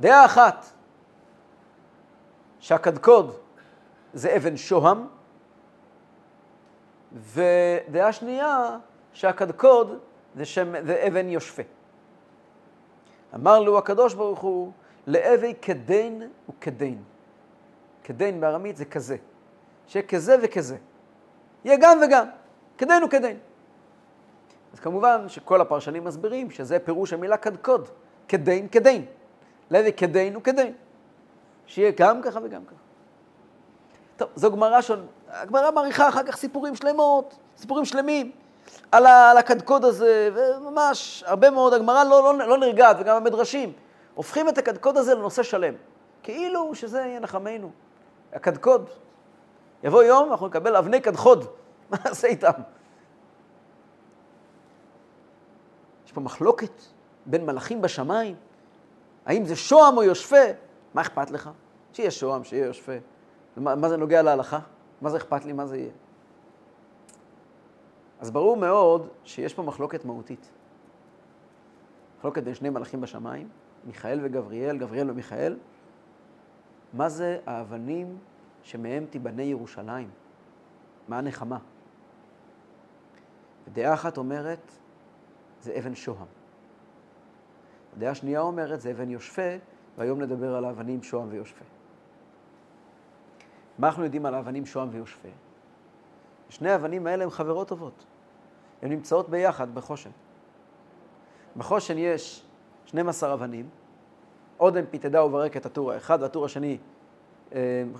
דעה 0.00 0.24
אחת, 0.24 0.66
שהקדקוד 2.60 3.36
זה 4.14 4.36
אבן 4.36 4.56
שוהם, 4.56 5.06
ודעה 7.12 8.12
שנייה, 8.12 8.78
שהקדקוד 9.12 9.98
זה, 10.36 10.44
שם, 10.44 10.86
זה 10.86 11.04
אבן 11.08 11.28
יושפה. 11.28 11.62
אמר 13.36 13.60
לו 13.60 13.78
הקדוש 13.78 14.14
ברוך 14.14 14.40
הוא, 14.40 14.72
לאבי 15.06 15.54
כדין 15.62 16.22
וכדין. 16.48 17.02
כדין 18.04 18.40
בארמית 18.40 18.76
זה 18.76 18.84
כזה. 18.84 19.16
שיהיה 19.86 20.06
כזה 20.06 20.36
וכזה. 20.42 20.76
יהיה 21.64 21.76
גם 21.80 21.98
וגם. 22.06 22.26
כדין 22.78 23.04
וכדין. 23.04 23.38
אז 24.72 24.80
כמובן 24.80 25.28
שכל 25.28 25.60
הפרשנים 25.60 26.04
מסבירים 26.04 26.50
שזה 26.50 26.78
פירוש 26.78 27.12
המילה 27.12 27.36
קדקוד. 27.36 27.88
כדין 28.28 28.68
כדין. 28.68 29.04
לאבי 29.70 29.92
כדין 29.92 30.36
וכדין. 30.36 30.72
שיהיה 31.66 31.92
גם 31.96 32.22
ככה 32.22 32.40
וגם 32.42 32.64
ככה. 32.64 32.76
טוב, 34.16 34.28
זו 34.34 34.52
גמרא 34.52 34.80
ש... 34.80 34.90
הגמרא 35.28 35.70
מעריכה 35.70 36.08
אחר 36.08 36.22
כך 36.22 36.36
סיפורים 36.36 36.74
שלמות, 36.74 37.38
סיפורים 37.56 37.84
שלמים, 37.84 38.32
על, 38.92 39.06
ה... 39.06 39.30
על 39.30 39.38
הקדקוד 39.38 39.84
הזה, 39.84 40.30
וממש 40.34 41.24
הרבה 41.26 41.50
מאוד, 41.50 41.72
הגמרא 41.72 42.04
לא, 42.04 42.38
לא, 42.38 42.48
לא 42.48 42.58
נרגעת, 42.58 42.96
וגם 43.00 43.16
המדרשים, 43.16 43.72
הופכים 44.14 44.48
את 44.48 44.58
הקדקוד 44.58 44.96
הזה 44.96 45.14
לנושא 45.14 45.42
שלם. 45.42 45.74
כאילו 46.22 46.74
שזה 46.74 46.98
יהיה 47.00 47.20
נחמנו. 47.20 47.70
הקדקוד. 48.32 48.90
יבוא 49.84 50.02
יום, 50.02 50.30
אנחנו 50.30 50.46
נקבל 50.46 50.76
אבני 50.76 51.00
קדחוד. 51.00 51.44
מה 51.90 51.98
נעשה 52.04 52.28
איתם? 52.28 52.50
יש 56.06 56.12
פה 56.12 56.20
מחלוקת 56.20 56.82
בין 57.26 57.46
מלאכים 57.46 57.82
בשמיים. 57.82 58.36
האם 59.26 59.44
זה 59.44 59.56
שוהם 59.56 59.96
או 59.96 60.02
יושפה? 60.02 60.44
מה 60.94 61.00
אכפת 61.00 61.30
לך? 61.30 61.50
שיהיה 61.92 62.10
שוהם, 62.10 62.44
שיהיה 62.44 62.66
יושפה. 62.66 62.92
מה, 63.56 63.74
מה 63.74 63.88
זה 63.88 63.96
נוגע 63.96 64.22
להלכה? 64.22 64.58
מה 65.00 65.10
זה 65.10 65.16
אכפת 65.16 65.44
לי? 65.44 65.52
מה 65.52 65.66
זה 65.66 65.76
יהיה? 65.76 65.90
אז 68.20 68.30
ברור 68.30 68.56
מאוד 68.56 69.08
שיש 69.24 69.54
פה 69.54 69.62
מחלוקת 69.62 70.04
מהותית. 70.04 70.50
מחלוקת 72.18 72.42
בין 72.42 72.54
שני 72.54 72.70
מלאכים 72.70 73.00
בשמיים, 73.00 73.48
מיכאל 73.84 74.20
וגבריאל, 74.22 74.78
גבריאל 74.78 75.10
ומיכאל. 75.10 75.58
מה 76.92 77.08
זה 77.08 77.38
האבנים 77.46 78.18
שמהם 78.62 79.06
תיבנה 79.10 79.42
ירושלים? 79.42 80.10
מה 81.08 81.18
הנחמה? 81.18 81.58
דעה 83.72 83.94
אחת 83.94 84.18
אומרת, 84.18 84.72
זה 85.60 85.78
אבן 85.78 85.94
שוהם. 85.94 86.26
הדעה 87.96 88.10
השנייה 88.10 88.40
אומרת, 88.40 88.80
זה 88.80 88.90
אבן 88.90 89.10
יושפה, 89.10 89.56
והיום 89.98 90.20
נדבר 90.20 90.56
על 90.56 90.64
האבנים 90.64 91.02
שוהם 91.02 91.28
ויושפה. 91.30 91.64
מה 93.78 93.86
אנחנו 93.86 94.04
יודעים 94.04 94.26
על 94.26 94.34
האבנים 94.34 94.66
שוהם 94.66 94.88
ויושפה? 94.92 95.28
שני 96.48 96.70
האבנים 96.70 97.06
האלה 97.06 97.24
הן 97.24 97.30
חברות 97.30 97.68
טובות. 97.68 98.04
הן 98.82 98.90
נמצאות 98.90 99.28
ביחד 99.28 99.74
בחושן. 99.74 100.10
בחושן 101.56 101.98
יש 101.98 102.42
12 102.86 103.32
אבנים, 103.34 103.68
אודם 104.60 104.84
פיתדה 104.90 105.24
וברקת 105.24 105.66
הטור 105.66 105.92
האחד, 105.92 106.22
והטור 106.22 106.44
השני 106.44 106.78
אה, 107.52 107.58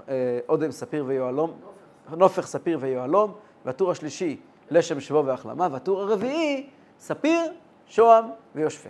אה, 0.08 0.38
אודם 0.48 0.70
ספיר 0.70 1.04
ויהלום, 1.06 1.60
נופך 2.10 2.46
ספיר 2.46 2.78
ויהלום, 2.80 3.34
והטור 3.64 3.90
השלישי 3.90 4.40
לשם 4.70 5.00
שבו 5.00 5.24
והחלמה, 5.24 5.68
והטור 5.72 6.00
הרביעי 6.02 6.70
ספיר, 6.98 7.52
שוהם 7.86 8.24
ויושפה. 8.54 8.88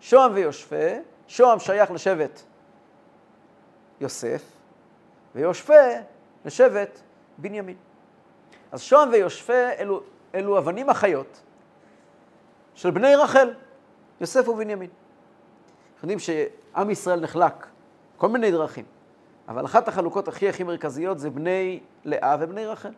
שוהם 0.00 0.32
ויושפה, 0.34 0.86
שוהם 1.26 1.58
שייך 1.58 1.90
לשבט 1.90 2.42
יוסף, 4.00 4.42
ויושפה 5.34 5.74
לשבט 6.44 7.00
בנימין. 7.38 7.76
אז 8.72 8.82
שוהם 8.82 9.08
ויושפה 9.12 9.70
אלו, 9.78 10.00
אלו 10.34 10.58
אבנים 10.58 10.90
החיות 10.90 11.42
של 12.74 12.90
בני 12.90 13.16
רחל, 13.16 13.54
יוסף 14.20 14.48
ובנימין. 14.48 14.90
אנחנו 15.94 16.10
יודעים 16.10 16.18
שעם 16.18 16.90
ישראל 16.90 17.20
נחלק 17.20 17.66
כל 18.16 18.28
מיני 18.28 18.50
דרכים, 18.50 18.84
אבל 19.48 19.64
אחת 19.64 19.88
החלוקות 19.88 20.28
הכי 20.28 20.48
הכי 20.48 20.64
מרכזיות 20.64 21.18
זה 21.18 21.30
בני 21.30 21.80
לאה 22.04 22.36
ובני 22.40 22.66
רחל. 22.66 22.92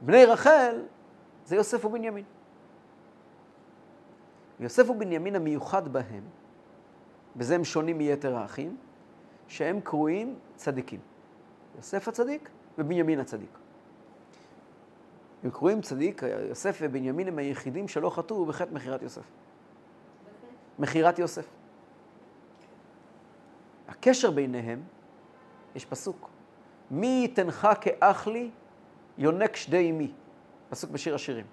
בני 0.00 0.24
רחל 0.24 0.82
זה 1.44 1.56
יוסף 1.56 1.84
ובנימין. 1.84 2.24
יוסף 4.60 4.90
ובנימין 4.90 5.36
המיוחד 5.36 5.88
בהם, 5.88 6.24
בזה 7.36 7.54
הם 7.54 7.64
שונים 7.64 7.98
מיתר 7.98 8.36
האחים, 8.36 8.76
שהם 9.48 9.80
קרויים 9.80 10.34
צדיקים. 10.56 11.00
יוסף 11.76 12.08
הצדיק 12.08 12.50
ובנימין 12.78 13.20
הצדיק. 13.20 13.58
הם 15.46 15.50
קרויים 15.50 15.80
צדיק, 15.80 16.22
יוסף 16.48 16.78
ובנימין 16.80 17.28
הם 17.28 17.38
היחידים 17.38 17.88
שלא 17.88 18.10
חטאו 18.10 18.46
בחטא 18.46 18.74
מכירת 18.74 19.02
יוסף. 19.02 19.22
מכירת 20.78 21.18
יוסף. 21.18 21.46
הקשר 23.88 24.30
ביניהם, 24.30 24.82
יש 25.74 25.84
פסוק, 25.84 26.30
מי 26.90 27.06
ייתנך 27.06 27.68
כאח 27.80 28.26
לי 28.26 28.50
יונק 29.18 29.56
שדי 29.56 29.90
אמי. 29.90 30.12
פסוק 30.68 30.90
בשיר 30.90 31.14
השירים. 31.14 31.46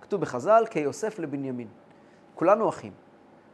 כתוב 0.00 0.20
בחז"ל, 0.20 0.64
כיוסף 0.70 1.18
לבנימין. 1.18 1.68
כולנו 2.34 2.68
אחים. 2.68 2.92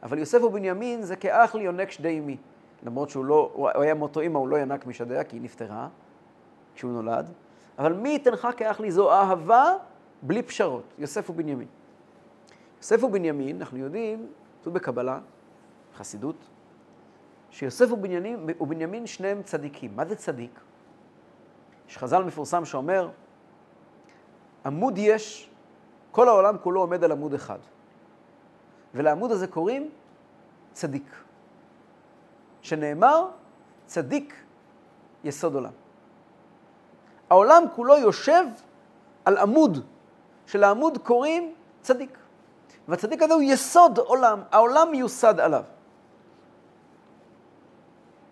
אבל 0.03 0.17
יוסף 0.17 0.43
ובנימין 0.43 1.01
זה 1.01 1.15
כאח 1.15 1.55
לי 1.55 1.63
יונק 1.63 1.91
שדי 1.91 2.19
אמי. 2.19 2.37
למרות 2.83 3.09
שהוא 3.09 3.25
לא, 3.25 3.51
הוא 3.53 3.69
היה 3.69 3.93
מאותו 3.93 4.19
אימא, 4.19 4.37
הוא 4.37 4.47
לא 4.47 4.57
ינק 4.57 4.85
משדיה, 4.85 5.23
כי 5.23 5.35
היא 5.35 5.41
נפטרה 5.41 5.87
כשהוא 6.75 6.91
נולד. 6.91 7.29
אבל 7.79 7.93
מי 7.93 8.09
ייתנך 8.09 8.47
כאח 8.57 8.79
לי 8.79 8.91
זו 8.91 9.11
אהבה 9.11 9.73
בלי 10.21 10.43
פשרות, 10.43 10.83
יוסף 10.97 11.29
ובנימין. 11.29 11.67
יוסף 12.77 13.03
ובנימין, 13.03 13.57
אנחנו 13.57 13.77
יודעים, 13.77 14.27
כתוב 14.61 14.73
בקבלה, 14.73 15.19
חסידות, 15.95 16.35
שיוסף 17.49 17.91
ובנימין, 17.91 18.47
ובנימין 18.59 19.07
שניהם 19.07 19.43
צדיקים. 19.43 19.95
מה 19.95 20.05
זה 20.05 20.15
צדיק? 20.15 20.59
יש 21.89 21.97
חז"ל 21.97 22.23
מפורסם 22.23 22.65
שאומר, 22.65 23.09
עמוד 24.65 24.97
יש, 24.97 25.49
כל 26.11 26.27
העולם 26.27 26.57
כולו 26.57 26.81
עומד 26.81 27.03
על 27.03 27.11
עמוד 27.11 27.33
אחד. 27.33 27.59
ולעמוד 28.93 29.31
הזה 29.31 29.47
קוראים 29.47 29.89
צדיק. 30.71 31.15
שנאמר, 32.61 33.29
צדיק 33.85 34.33
יסוד 35.23 35.55
עולם. 35.55 35.82
העולם 37.33 37.63
כולו 37.75 37.97
יושב 37.97 38.43
על 39.25 39.37
עמוד, 39.37 39.85
שלעמוד 40.45 40.97
קוראים 40.97 41.53
צדיק. 41.81 42.17
והצדיק 42.87 43.21
הזה 43.21 43.33
הוא 43.33 43.41
יסוד 43.41 43.97
עולם, 43.97 44.41
העולם 44.51 44.91
מיוסד 44.91 45.39
עליו. 45.39 45.63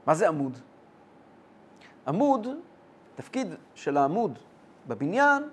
מה 0.06 0.16
זה 0.16 0.28
עמוד? 0.28 0.58
עמוד, 2.08 2.48
תפקיד 3.16 3.56
של 3.76 3.98
העמוד 3.98 4.40
בבניין 4.88 5.44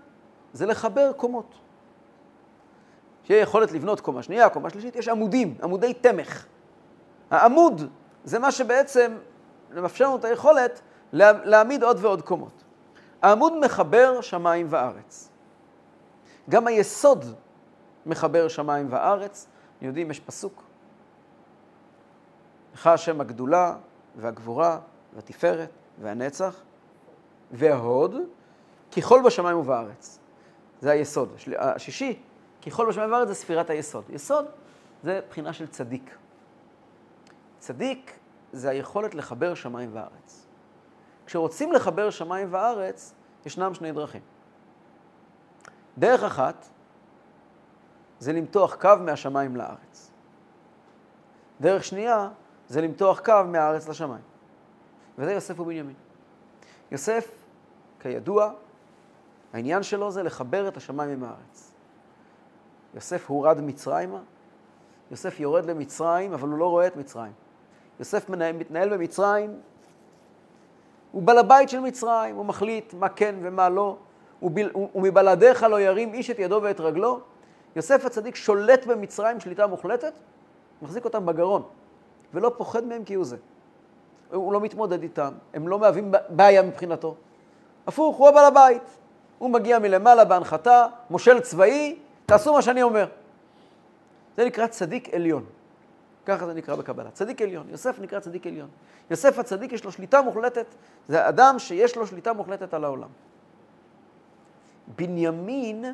זה 0.52 0.66
לחבר 0.66 1.12
קומות. 1.12 1.54
שיהיה 3.24 3.42
יכולת 3.42 3.72
לבנות 3.72 4.00
קומה 4.00 4.22
שנייה, 4.22 4.48
קומה 4.48 4.70
שלישית, 4.70 4.96
יש 4.96 5.08
עמודים, 5.08 5.54
עמודי 5.62 5.94
תמך. 5.94 6.46
העמוד 7.30 7.82
זה 8.24 8.38
מה 8.38 8.52
שבעצם 8.52 9.16
מאפשר 9.70 10.04
לנו 10.04 10.16
את 10.16 10.24
היכולת 10.24 10.80
להעמיד 11.12 11.82
עוד 11.82 11.98
ועוד 12.00 12.22
קומות. 12.22 12.67
העמוד 13.22 13.52
מחבר 13.64 14.20
שמיים 14.20 14.66
וארץ. 14.70 15.30
גם 16.50 16.66
היסוד 16.66 17.24
מחבר 18.06 18.48
שמיים 18.48 18.86
וארץ. 18.90 19.46
יודעים, 19.82 20.10
יש 20.10 20.20
פסוק. 20.20 20.62
לך 22.74 22.86
השם 22.86 23.20
הגדולה 23.20 23.76
והגבורה 24.16 24.78
והתפארת 25.14 25.70
והנצח 26.00 26.60
וההוד, 27.50 28.14
ככל 28.96 29.22
בשמיים 29.24 29.56
ובארץ. 29.56 30.18
זה 30.80 30.90
היסוד. 30.90 31.32
השישי, 31.58 32.18
ככל 32.66 32.88
בשמיים 32.88 33.08
ובארץ 33.08 33.28
זה 33.28 33.34
ספירת 33.34 33.70
היסוד. 33.70 34.04
יסוד 34.10 34.46
זה 35.02 35.20
בחינה 35.30 35.52
של 35.52 35.66
צדיק. 35.66 36.16
צדיק 37.58 38.18
זה 38.52 38.70
היכולת 38.70 39.14
לחבר 39.14 39.54
שמיים 39.54 39.90
וארץ. 39.92 40.47
כשרוצים 41.28 41.72
לחבר 41.72 42.10
שמיים 42.10 42.48
וארץ, 42.50 43.14
ישנם 43.46 43.74
שני 43.74 43.92
דרכים. 43.92 44.20
דרך 45.98 46.22
אחת 46.22 46.66
זה 48.18 48.32
למתוח 48.32 48.74
קו 48.74 48.90
מהשמיים 49.00 49.56
לארץ. 49.56 50.10
דרך 51.60 51.84
שנייה 51.84 52.28
זה 52.68 52.80
למתוח 52.80 53.20
קו 53.20 53.32
מהארץ 53.46 53.88
לשמיים. 53.88 54.22
וזה 55.18 55.32
יוסף 55.32 55.60
ובנימין. 55.60 55.94
יוסף, 56.90 57.44
כידוע, 58.00 58.52
העניין 59.52 59.82
שלו 59.82 60.10
זה 60.10 60.22
לחבר 60.22 60.68
את 60.68 60.76
השמיים 60.76 61.10
עם 61.10 61.24
הארץ. 61.24 61.72
יוסף 62.94 63.30
הורד 63.30 63.60
מצרימה, 63.60 64.20
יוסף 65.10 65.40
יורד 65.40 65.66
למצרים, 65.66 66.32
אבל 66.32 66.48
הוא 66.48 66.58
לא 66.58 66.70
רואה 66.70 66.86
את 66.86 66.96
מצרים. 66.96 67.32
יוסף 67.98 68.28
מתנהל 68.30 68.96
במצרים, 68.96 69.60
הוא 71.12 71.22
בעל 71.22 71.38
הבית 71.38 71.68
של 71.68 71.80
מצרים, 71.80 72.36
הוא 72.36 72.46
מחליט 72.46 72.94
מה 72.94 73.08
כן 73.08 73.34
ומה 73.42 73.68
לא, 73.68 73.96
ומבלעדיך 74.94 75.62
לא 75.62 75.80
ירים 75.80 76.14
איש 76.14 76.30
את 76.30 76.38
ידו 76.38 76.60
ואת 76.62 76.80
רגלו. 76.80 77.20
יוסף 77.76 78.04
הצדיק 78.04 78.34
שולט 78.34 78.86
במצרים 78.86 79.40
שליטה 79.40 79.66
מוחלטת, 79.66 80.12
מחזיק 80.82 81.04
אותם 81.04 81.26
בגרון, 81.26 81.62
ולא 82.34 82.52
פוחד 82.56 82.84
מהם 82.84 83.04
כי 83.04 83.14
הוא 83.14 83.24
זה. 83.24 83.36
הוא 84.32 84.52
לא 84.52 84.60
מתמודד 84.60 85.02
איתם, 85.02 85.32
הם 85.54 85.68
לא 85.68 85.78
מהווים 85.78 86.12
בעיה 86.28 86.62
מבחינתו. 86.62 87.14
הפוך, 87.86 88.16
הוא 88.16 88.28
הבעל 88.28 88.44
הבית. 88.44 88.82
הוא 89.38 89.50
מגיע 89.50 89.78
מלמעלה 89.78 90.24
בהנחתה, 90.24 90.86
מושל 91.10 91.40
צבאי, 91.40 91.98
תעשו 92.26 92.52
מה 92.52 92.62
שאני 92.62 92.82
אומר. 92.82 93.06
זה 94.36 94.44
נקרא 94.44 94.66
צדיק 94.66 95.14
עליון. 95.14 95.44
ככה 96.28 96.46
זה 96.46 96.54
נקרא 96.54 96.76
בקבלה. 96.76 97.10
צדיק 97.10 97.42
עליון. 97.42 97.68
יוסף 97.68 97.98
נקרא 98.00 98.20
צדיק 98.20 98.46
עליון. 98.46 98.68
יוסף 99.10 99.38
הצדיק 99.38 99.72
יש 99.72 99.84
לו 99.84 99.92
שליטה 99.92 100.22
מוחלטת, 100.22 100.66
זה 101.06 101.28
אדם 101.28 101.58
שיש 101.58 101.96
לו 101.96 102.06
שליטה 102.06 102.32
מוחלטת 102.32 102.74
על 102.74 102.84
העולם. 102.84 103.08
בנימין 104.96 105.84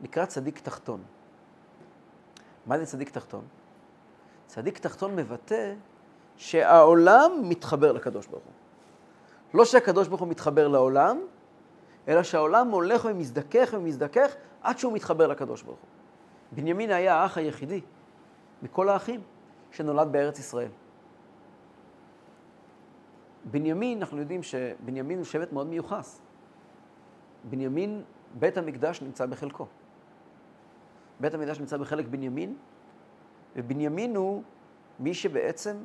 נקרא 0.00 0.24
צדיק 0.26 0.60
תחתון. 0.60 1.02
מה 2.66 2.78
זה 2.78 2.86
צדיק 2.86 3.10
תחתון? 3.10 3.44
צדיק 4.46 4.78
תחתון 4.78 5.16
מבטא 5.16 5.74
שהעולם 6.36 7.32
מתחבר 7.42 7.92
לקדוש 7.92 8.26
ברוך 8.26 8.44
הוא. 8.44 8.52
לא 9.54 9.64
שהקדוש 9.64 10.08
ברוך 10.08 10.20
הוא 10.20 10.28
מתחבר 10.28 10.68
לעולם, 10.68 11.20
אלא 12.08 12.22
שהעולם 12.22 12.68
הולך 12.70 13.04
ומזדכך 13.04 13.74
ומזדכך 13.78 14.34
עד 14.62 14.78
שהוא 14.78 14.92
מתחבר 14.92 15.26
לקדוש 15.26 15.62
ברוך 15.62 15.78
הוא. 15.78 15.88
בנימין 16.52 16.90
היה 16.90 17.14
האח 17.14 17.38
היחידי 17.38 17.80
מכל 18.62 18.88
האחים 18.88 19.20
שנולד 19.70 20.12
בארץ 20.12 20.38
ישראל. 20.38 20.70
בנימין, 23.44 23.98
אנחנו 23.98 24.18
יודעים 24.18 24.42
שבנימין 24.42 25.18
הוא 25.18 25.24
שבט 25.24 25.52
מאוד 25.52 25.66
מיוחס. 25.66 26.20
בנימין, 27.44 28.02
בית 28.38 28.56
המקדש 28.56 29.02
נמצא 29.02 29.26
בחלקו. 29.26 29.66
בית 31.20 31.34
המקדש 31.34 31.60
נמצא 31.60 31.76
בחלק 31.76 32.06
בנימין, 32.06 32.56
ובנימין 33.56 34.16
הוא 34.16 34.42
מי 34.98 35.14
שבעצם 35.14 35.76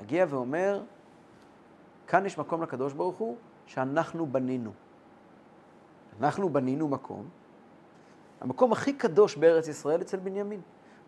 מגיע 0.00 0.26
ואומר, 0.28 0.82
כאן 2.06 2.26
יש 2.26 2.38
מקום 2.38 2.62
לקדוש 2.62 2.92
ברוך 2.92 3.16
הוא 3.16 3.36
שאנחנו 3.66 4.26
בנינו. 4.26 4.72
אנחנו 6.20 6.48
בנינו 6.48 6.88
מקום, 6.88 7.28
המקום 8.40 8.72
הכי 8.72 8.92
קדוש 8.92 9.36
בארץ 9.36 9.68
ישראל 9.68 10.00
אצל 10.00 10.16
בנימין. 10.16 10.60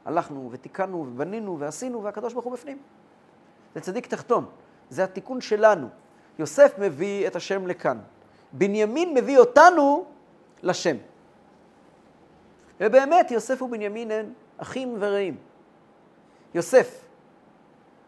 הלכנו 0.04 0.48
ותיקנו 0.52 1.06
ובנינו 1.08 1.58
ועשינו 1.58 2.02
והקדוש 2.02 2.32
ברוך 2.32 2.44
הוא 2.44 2.52
בפנים. 2.52 2.78
זה 3.74 3.80
צדיק 3.80 4.06
תחתון, 4.06 4.46
זה 4.90 5.04
התיקון 5.04 5.40
שלנו. 5.40 5.88
יוסף 6.38 6.78
מביא 6.78 7.26
את 7.26 7.36
השם 7.36 7.66
לכאן. 7.66 7.98
בנימין 8.52 9.14
מביא 9.14 9.38
אותנו 9.38 10.04
לשם. 10.62 10.96
ובאמת, 12.80 13.30
יוסף 13.30 13.62
ובנימין 13.62 14.10
הם 14.10 14.32
אחים 14.58 14.96
ורעים. 14.98 15.36
יוסף 16.54 17.04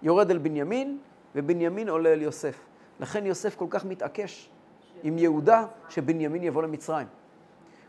יורד 0.03 0.31
אל 0.31 0.39
בנימין, 0.39 0.99
ובנימין 1.35 1.89
עולה 1.89 2.13
אל 2.13 2.23
יוסף. 2.23 2.59
לכן 3.01 3.27
יוסף 3.27 3.57
כל 3.57 3.67
כך 3.71 3.85
מתעקש 3.85 4.51
עם 5.03 5.19
יהודה 5.19 5.65
שבנימין 5.89 6.43
יבוא 6.43 6.63
למצרים. 6.63 7.07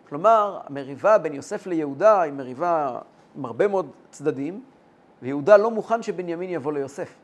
כלומר, 0.10 0.60
המריבה 0.66 1.18
בין 1.18 1.34
יוסף 1.34 1.68
ליהודה 1.68 2.22
היא 2.22 2.34
מריבה 2.34 3.00
עם 3.36 3.46
הרבה 3.46 3.68
מאוד 3.68 3.90
צדדים, 4.12 4.64
ויהודה 5.22 5.58
לא 5.58 5.72
מוכן 5.72 6.04
שבנימין 6.04 6.50
יבוא 6.50 6.74
ליוסף. 6.74 7.16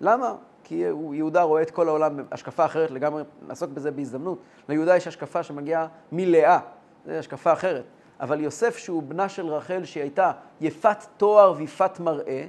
למה? 0.00 0.34
כי 0.64 0.74
יהודה 1.12 1.42
רואה 1.42 1.62
את 1.62 1.70
כל 1.70 1.88
העולם 1.88 2.16
בהשקפה 2.16 2.64
אחרת 2.64 2.90
לגמרי, 2.90 3.22
נעסוק 3.46 3.70
בזה 3.70 3.90
בהזדמנות. 3.90 4.38
ליהודה 4.68 4.96
יש 4.96 5.06
השקפה 5.06 5.42
שמגיעה 5.42 5.86
מלאה, 6.12 6.58
זו 7.06 7.12
השקפה 7.12 7.52
אחרת. 7.52 7.84
אבל 8.20 8.40
יוסף, 8.40 8.76
שהוא 8.76 9.02
בנה 9.02 9.28
של 9.28 9.46
רחל, 9.46 9.84
שהיא 9.84 10.02
הייתה 10.02 10.32
יפת 10.60 10.96
תואר 11.16 11.54
ויפת 11.56 12.00
מראה, 12.00 12.46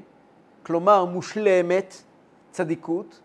כלומר 0.63 1.05
מושלמת, 1.05 1.95
צדיקות, 2.51 3.19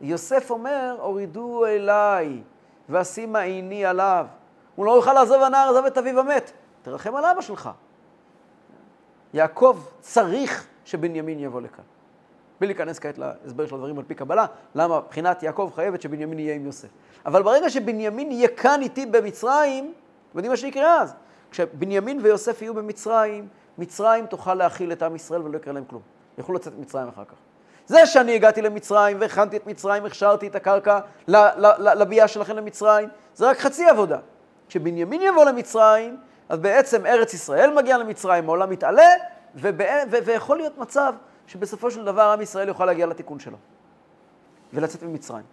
יוסף 0.00 0.50
אומר, 0.50 0.96
הורידו 1.00 1.66
אליי 1.66 2.42
ואשימה 2.88 3.40
עיני 3.40 3.84
עליו. 3.84 4.26
הוא 4.74 4.86
לא 4.86 4.92
יוכל 4.92 5.12
לעזוב 5.12 5.42
הנער, 5.42 5.70
עזב 5.70 5.84
את 5.84 5.98
אביו 5.98 6.20
המת. 6.20 6.52
תרחם 6.82 7.16
על 7.16 7.24
אבא 7.24 7.40
שלך. 7.40 7.70
יעקב 9.34 9.78
צריך 10.00 10.66
שבנימין 10.84 11.38
יבוא 11.38 11.60
לכאן. 11.60 11.84
בלי 12.60 12.66
להיכנס 12.66 12.98
כעת 12.98 13.18
להסבר 13.18 13.66
של 13.66 13.74
הדברים 13.74 13.98
על 13.98 14.04
פי 14.04 14.14
קבלה, 14.14 14.46
למה 14.74 15.00
מבחינת 15.00 15.42
יעקב 15.42 15.70
חייבת 15.74 16.02
שבנימין 16.02 16.38
יהיה 16.38 16.54
עם 16.54 16.66
יוסף. 16.66 16.88
אבל 17.26 17.42
ברגע 17.42 17.70
שבנימין 17.70 18.32
יהיה 18.32 18.48
כאן 18.48 18.82
איתי 18.82 19.06
במצרים, 19.06 19.92
אתם 20.30 20.38
יודעים 20.38 20.50
מה 20.50 20.56
שיקרה 20.56 21.02
אז? 21.02 21.14
כשבנימין 21.50 22.20
ויוסף 22.22 22.62
יהיו 22.62 22.74
במצרים, 22.74 23.48
מצרים 23.78 24.26
תוכל 24.26 24.54
להכיל 24.54 24.92
את 24.92 25.02
עם 25.02 25.16
ישראל 25.16 25.42
ולא 25.42 25.56
יקרה 25.56 25.72
להם 25.72 25.84
כלום. 25.84 26.02
יוכלו 26.38 26.54
לצאת 26.54 26.72
ממצרים 26.78 27.08
אחר 27.08 27.24
כך. 27.24 27.34
זה 27.86 28.06
שאני 28.06 28.34
הגעתי 28.34 28.62
למצרים 28.62 29.16
והכנתי 29.20 29.56
את 29.56 29.66
מצרים, 29.66 30.04
הכשרתי 30.04 30.46
את 30.46 30.54
הקרקע 30.54 30.98
לביאה 31.78 32.28
שלכם 32.28 32.56
למצרים, 32.56 33.08
זה 33.34 33.50
רק 33.50 33.58
חצי 33.58 33.84
עבודה. 33.84 34.18
כשבנימין 34.68 35.22
יבוא 35.22 35.44
למצרים, 35.44 36.16
אז 36.48 36.58
בעצם 36.58 37.06
ארץ 37.06 37.34
ישראל 37.34 37.74
מגיעה 37.74 37.98
למצרים, 37.98 38.44
העולם 38.48 38.70
מתעלה, 38.70 39.08
ויכול 40.24 40.56
להיות 40.56 40.78
מצב 40.78 41.14
שבסופו 41.46 41.90
של 41.90 42.04
דבר 42.04 42.22
עם 42.22 42.40
ישראל 42.40 42.68
יוכל 42.68 42.84
להגיע 42.84 43.06
לתיקון 43.06 43.38
שלו 43.38 43.56
ולצאת 44.72 45.02
ממצרים. 45.02 45.44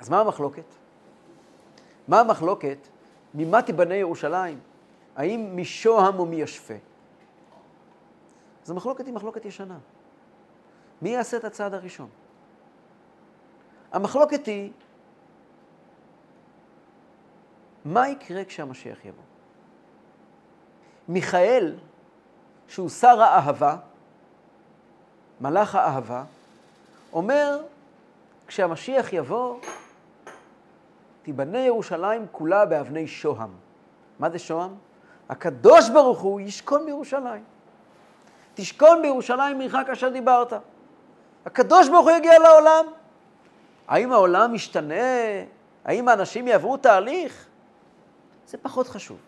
אז 0.00 0.08
מה 0.08 0.20
המחלוקת? 0.20 0.64
מה 2.08 2.20
המחלוקת? 2.20 2.78
ממה 3.34 3.62
תיבנה 3.62 3.94
ירושלים? 3.94 4.60
האם 5.16 5.56
משוהם 5.56 6.18
או 6.18 6.26
מישפה? 6.26 6.74
אז 8.64 8.70
המחלוקת 8.70 9.06
היא 9.06 9.14
מחלוקת 9.14 9.44
ישנה. 9.44 9.78
מי 11.02 11.08
יעשה 11.08 11.36
את 11.36 11.44
הצעד 11.44 11.74
הראשון? 11.74 12.08
המחלוקת 13.92 14.46
היא, 14.46 14.72
מה 17.84 18.08
יקרה 18.08 18.44
כשהמשיח 18.44 19.04
יבוא? 19.04 19.22
מיכאל, 21.08 21.74
שהוא 22.68 22.88
שר 22.88 23.22
האהבה, 23.22 23.76
מלאך 25.40 25.74
האהבה, 25.74 26.24
אומר, 27.12 27.60
כשהמשיח 28.46 29.12
יבוא, 29.12 29.56
תיבנה 31.22 31.58
ירושלים 31.58 32.26
כולה 32.32 32.66
באבני 32.66 33.06
שוהם. 33.06 33.50
מה 34.18 34.30
זה 34.30 34.38
שוהם? 34.38 34.74
הקדוש 35.28 35.90
ברוך 35.90 36.20
הוא 36.20 36.40
ישכון 36.40 36.86
בירושלים. 36.86 37.44
תשכון 38.54 39.02
בירושלים 39.02 39.58
מרחק 39.58 39.86
אשר 39.92 40.08
דיברת. 40.08 40.52
הקדוש 41.46 41.88
ברוך 41.88 42.08
הוא 42.08 42.16
יגיע 42.16 42.38
לעולם. 42.38 42.84
האם 43.88 44.12
העולם 44.12 44.54
ישתנה? 44.54 44.94
האם 45.84 46.08
האנשים 46.08 46.48
יעברו 46.48 46.76
תהליך? 46.76 47.46
זה 48.50 48.58
פחות 48.58 48.88
חשוב. 48.88 49.18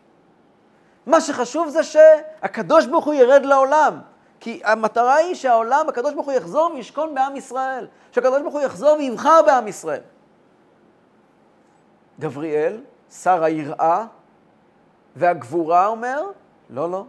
מה 1.06 1.20
שחשוב 1.20 1.68
זה 1.68 1.82
שהקדוש 1.82 2.86
ברוך 2.86 3.04
הוא 3.04 3.14
ירד 3.14 3.44
לעולם. 3.44 4.00
כי 4.40 4.60
המטרה 4.64 5.14
היא 5.14 5.34
שהעולם, 5.34 5.88
הקדוש 5.88 6.14
ברוך 6.14 6.26
הוא 6.26 6.34
יחזור 6.34 6.72
וישכון 6.74 7.14
בעם 7.14 7.36
ישראל. 7.36 7.86
שהקדוש 8.12 8.42
ברוך 8.42 8.54
הוא 8.54 8.60
יחזור 8.60 8.96
ויבחר 8.96 9.42
בעם 9.46 9.68
ישראל. 9.68 10.00
גבריאל, 12.20 12.80
שר 13.10 13.44
היראה 13.44 14.04
והגבורה, 15.16 15.86
אומר, 15.86 16.22
לא, 16.70 16.90
לא. 16.90 17.04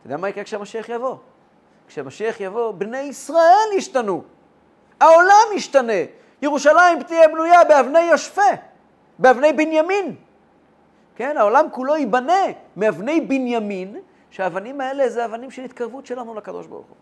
אתה 0.00 0.06
יודע 0.06 0.16
מה 0.16 0.28
יקרה 0.28 0.44
כשהמשיח 0.44 0.88
יבוא? 0.88 1.16
כשהמשיח 1.88 2.40
יבוא, 2.40 2.72
בני 2.72 2.98
ישראל 2.98 3.68
ישתנו. 3.76 4.22
העולם 5.00 5.46
ישתנה. 5.54 6.02
ירושלים 6.42 7.02
תהיה 7.02 7.28
בנויה 7.28 7.64
באבני 7.64 8.00
ישפה, 8.00 8.42
באבני 9.18 9.52
בנימין. 9.52 10.16
כן, 11.18 11.36
העולם 11.36 11.66
כולו 11.72 11.96
ייבנה 11.96 12.42
מאבני 12.76 13.20
בנימין, 13.20 13.96
שהאבנים 14.30 14.80
האלה 14.80 15.08
זה 15.08 15.24
אבנים 15.24 15.50
של 15.50 15.62
התקרבות 15.62 16.06
שלנו 16.06 16.34
לקדוש 16.34 16.66
ברוך 16.66 16.86
הוא. 16.86 16.96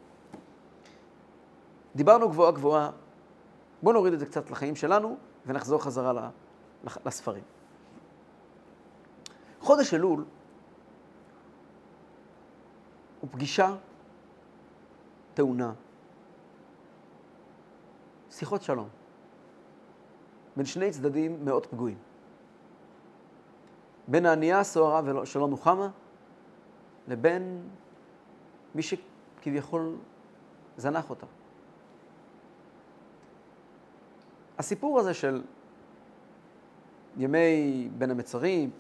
דיברנו 1.96 2.29
גבוהה 2.29 2.52
גבוהה, 2.52 2.90
בואו 3.83 3.94
נוריד 3.94 4.12
את 4.12 4.18
זה 4.18 4.26
קצת 4.26 4.50
לחיים 4.50 4.76
שלנו 4.76 5.16
ונחזור 5.46 5.83
חזרה 5.83 6.31
לספרים. 7.07 7.42
חודש 9.61 9.94
אלול 9.94 10.24
הוא 13.20 13.31
פגישה 13.31 13.74
טעונה 15.35 15.72
שיחות 18.31 18.62
שלום 18.62 18.88
בין 20.57 20.66
שני 20.66 20.90
צדדים 20.90 21.44
מאוד 21.44 21.66
פגועים. 21.66 22.06
בין 24.09 24.27
הענייה 24.27 24.61
הסוערה 24.61 25.27
שלא 25.27 25.49
נוחמה 25.49 25.88
לבין 27.09 27.69
מי 28.75 28.83
שכביכול 28.83 29.97
זנח 30.77 31.11
אותה. 31.11 31.27
הסיפור 34.59 34.99
הזה 34.99 35.14
של 35.14 35.42
ימי 37.16 37.88
בין 37.99 38.11
המצרים, 38.11 38.71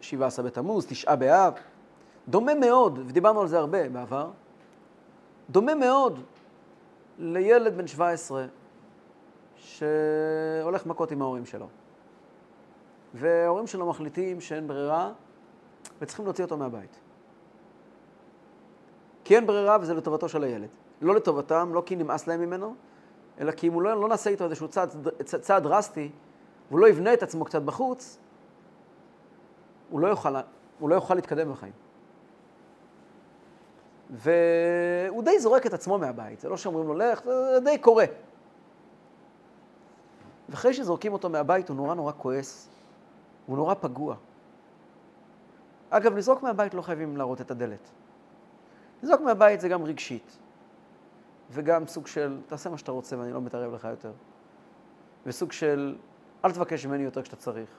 שבעה 0.00 0.28
עשר 0.28 0.42
בתמוז, 0.42 0.86
תשעה 0.86 1.16
באב, 1.16 1.54
דומה 2.28 2.54
מאוד, 2.54 2.98
ודיברנו 2.98 3.40
על 3.40 3.48
זה 3.48 3.58
הרבה 3.58 3.88
בעבר, 3.88 4.30
דומה 5.50 5.74
מאוד 5.74 6.20
לילד 7.18 7.76
בן 7.76 7.86
17 7.86 8.46
שהולך 9.56 10.86
מכות 10.86 11.10
עם 11.10 11.22
ההורים 11.22 11.46
שלו. 11.46 11.66
וההורים 13.14 13.66
שלו 13.66 13.86
מחליטים 13.86 14.40
שאין 14.40 14.68
ברירה 14.68 15.12
וצריכים 16.00 16.24
להוציא 16.24 16.44
אותו 16.44 16.56
מהבית. 16.56 17.00
כי 19.24 19.36
אין 19.36 19.46
ברירה 19.46 19.76
וזה 19.80 19.94
לטובתו 19.94 20.28
של 20.28 20.44
הילד. 20.44 20.68
לא 21.02 21.14
לטובתם, 21.14 21.70
לא 21.74 21.82
כי 21.86 21.96
נמאס 21.96 22.26
להם 22.26 22.40
ממנו, 22.40 22.74
אלא 23.40 23.52
כי 23.52 23.68
אם 23.68 23.72
הוא 23.72 23.82
לא, 23.82 24.00
לא 24.00 24.08
נעשה 24.08 24.30
איתו 24.30 24.44
איזשהו 24.44 24.68
צעד, 24.68 25.08
צעד 25.22 25.62
דרסטי, 25.62 26.10
והוא 26.68 26.80
לא 26.80 26.88
יבנה 26.88 27.14
את 27.14 27.22
עצמו 27.22 27.44
קצת 27.44 27.62
בחוץ, 27.62 28.18
הוא 29.90 30.00
לא 30.00 30.08
יוכל, 30.08 30.36
הוא 30.78 30.88
לא 30.88 30.94
יוכל 30.94 31.14
להתקדם 31.14 31.52
בחיים. 31.52 31.72
והוא 34.10 35.22
די 35.22 35.38
זורק 35.38 35.66
את 35.66 35.74
עצמו 35.74 35.98
מהבית, 35.98 36.40
זה 36.40 36.48
לא 36.48 36.56
שאומרים 36.56 36.88
לו 36.88 36.94
לך, 36.94 37.24
זה 37.24 37.60
די 37.64 37.78
קורה. 37.78 38.04
ואחרי 40.48 40.74
שזורקים 40.74 41.12
אותו 41.12 41.28
מהבית 41.28 41.68
הוא 41.68 41.76
נורא 41.76 41.94
נורא 41.94 42.12
כועס, 42.16 42.68
הוא 43.46 43.56
נורא 43.56 43.74
פגוע. 43.74 44.16
אגב, 45.90 46.16
לזרוק 46.16 46.42
מהבית 46.42 46.74
לא 46.74 46.82
חייבים 46.82 47.16
להראות 47.16 47.40
את 47.40 47.50
הדלת. 47.50 47.90
לזרוק 49.02 49.20
מהבית 49.20 49.60
זה 49.60 49.68
גם 49.68 49.84
רגשית, 49.84 50.38
וגם 51.50 51.86
סוג 51.86 52.06
של, 52.06 52.40
תעשה 52.46 52.70
מה 52.70 52.78
שאתה 52.78 52.92
רוצה 52.92 53.18
ואני 53.18 53.32
לא 53.32 53.40
מתערב 53.40 53.74
לך 53.74 53.84
יותר. 53.84 54.12
וסוג 55.26 55.52
של, 55.52 55.96
אל 56.44 56.52
תבקש 56.52 56.86
ממני 56.86 57.02
יותר 57.02 57.22
כשאתה 57.22 57.36
צריך. 57.36 57.70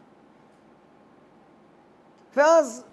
ואז, 2.36 2.86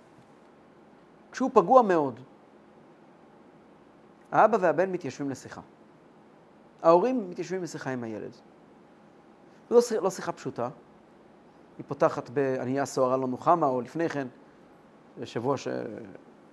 כשהוא 1.33 1.51
פגוע 1.55 1.83
מאוד, 1.83 2.21
האבא 4.33 4.59
והבן 4.61 4.93
מתיישבים 4.93 5.31
לשיחה. 5.31 5.61
ההורים 6.83 7.31
מתיישבים 7.31 7.63
לשיחה 7.63 7.91
עם 7.91 8.05
הילד. 8.05 8.33
זו 9.71 9.75
לא, 9.97 10.03
לא 10.03 10.11
שיחה 10.11 10.33
פשוטה, 10.33 10.69
היא 11.81 11.85
פותחת 11.89 12.31
בענייה 12.31 12.87
סוערה 12.87 13.17
לא 13.17 13.27
נוחמה, 13.27 13.67
או 13.67 13.81
לפני 13.81 14.09
כן, 14.09 14.29
בשבוע 15.19 15.57
ש... 15.57 15.69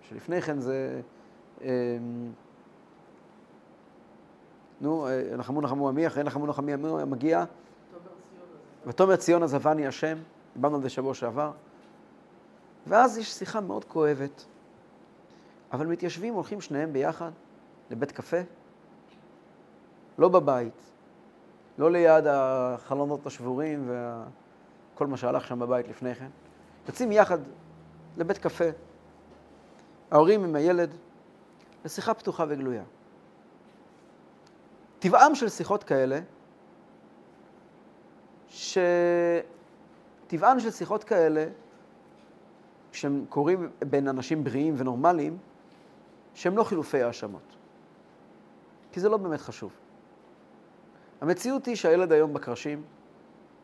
שלפני 0.02 0.42
כן 0.42 0.60
זה... 0.60 1.02
אה, 1.62 1.98
נו, 4.82 5.08
נחמו 5.38 5.62
נחמו 5.62 5.90
עמי, 5.90 6.08
אחרי 6.08 6.24
נחמו 6.24 6.48
נחמי 6.48 6.74
עמי 6.74 6.88
מגיע. 7.08 7.44
ותאמר 8.86 9.16
ציון 9.16 9.44
עזבני 9.44 9.88
השם, 9.88 10.18
דיברנו 10.54 10.76
על 10.76 10.82
זה 10.82 10.90
שבוע 10.90 11.14
שעבר. 11.14 11.52
ואז 12.88 13.18
יש 13.18 13.34
שיחה 13.34 13.62
מאוד 13.62 13.86
כואבת, 13.86 14.46
אבל 15.72 15.86
מתיישבים, 15.86 16.34
הולכים 16.34 16.62
שניהם 16.62 16.94
ביחד 16.94 17.32
לבית 17.92 18.12
קפה, 18.12 18.42
לא 20.18 20.30
בבית, 20.30 20.92
לא 21.78 21.92
ליד 21.92 22.24
החלונות 22.28 23.26
השבורים 23.26 23.92
וכל 24.98 25.08
מה 25.08 25.18
שהלך 25.18 25.48
שם 25.48 25.60
בבית 25.60 25.88
לפני 25.88 26.16
כן. 26.16 26.30
יוצאים 26.88 27.12
יחד 27.12 27.38
לבית 28.18 28.38
קפה, 28.38 28.66
ההורים 30.12 30.44
עם 30.44 30.56
הילד, 30.56 30.96
לשיחה 31.86 32.14
פתוחה 32.14 32.46
וגלויה. 32.48 32.84
טבעם 35.00 35.36
של 35.36 35.50
שיחות 35.50 35.84
כאלה, 35.84 36.20
שטבען 38.48 38.90
של 40.60 40.72
שיחות 40.72 41.04
כאלה, 41.04 41.46
כשהם 42.92 43.26
קורים 43.30 43.70
בין 43.90 44.08
אנשים 44.08 44.44
בריאים 44.44 44.74
ונורמליים, 44.78 45.38
שהם 46.34 46.58
לא 46.58 46.64
חילופי 46.64 47.04
האשמות. 47.04 47.56
כי 48.92 49.00
זה 49.00 49.10
לא 49.10 49.18
באמת 49.18 49.40
חשוב. 49.40 49.72
המציאות 51.22 51.66
היא 51.66 51.76
שהילד 51.76 52.12
היום 52.12 52.34
בקרשים, 52.34 52.84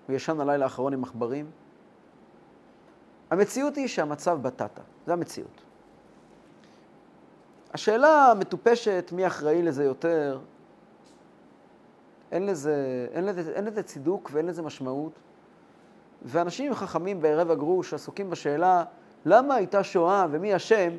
הוא 0.07 0.15
ישן 0.15 0.39
הלילה 0.39 0.65
האחרון 0.65 0.93
עם 0.93 1.03
עכברים. 1.03 1.51
המציאות 3.29 3.75
היא 3.75 3.87
שהמצב 3.87 4.39
בטטה, 4.41 4.81
זו 5.07 5.13
המציאות. 5.13 5.61
השאלה 7.73 8.31
המטופשת, 8.31 9.09
מי 9.15 9.27
אחראי 9.27 9.61
לזה 9.61 9.83
יותר, 9.83 10.39
אין 12.31 12.45
לזה, 12.45 13.07
אין, 13.11 13.25
לזה, 13.25 13.51
אין 13.51 13.65
לזה 13.65 13.83
צידוק 13.83 14.29
ואין 14.33 14.45
לזה 14.45 14.61
משמעות. 14.61 15.19
ואנשים 16.21 16.73
חכמים 16.73 17.21
בערב 17.21 17.51
הגרוש 17.51 17.93
עסוקים 17.93 18.29
בשאלה 18.29 18.83
למה 19.25 19.55
הייתה 19.55 19.83
שואה 19.83 20.25
ומי 20.31 20.55
אשם, 20.55 20.89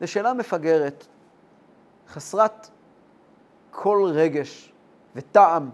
זו 0.00 0.08
שאלה 0.08 0.34
מפגרת, 0.34 1.06
חסרת 2.08 2.68
כל 3.70 4.10
רגש 4.14 4.72
וטעם. 5.16 5.70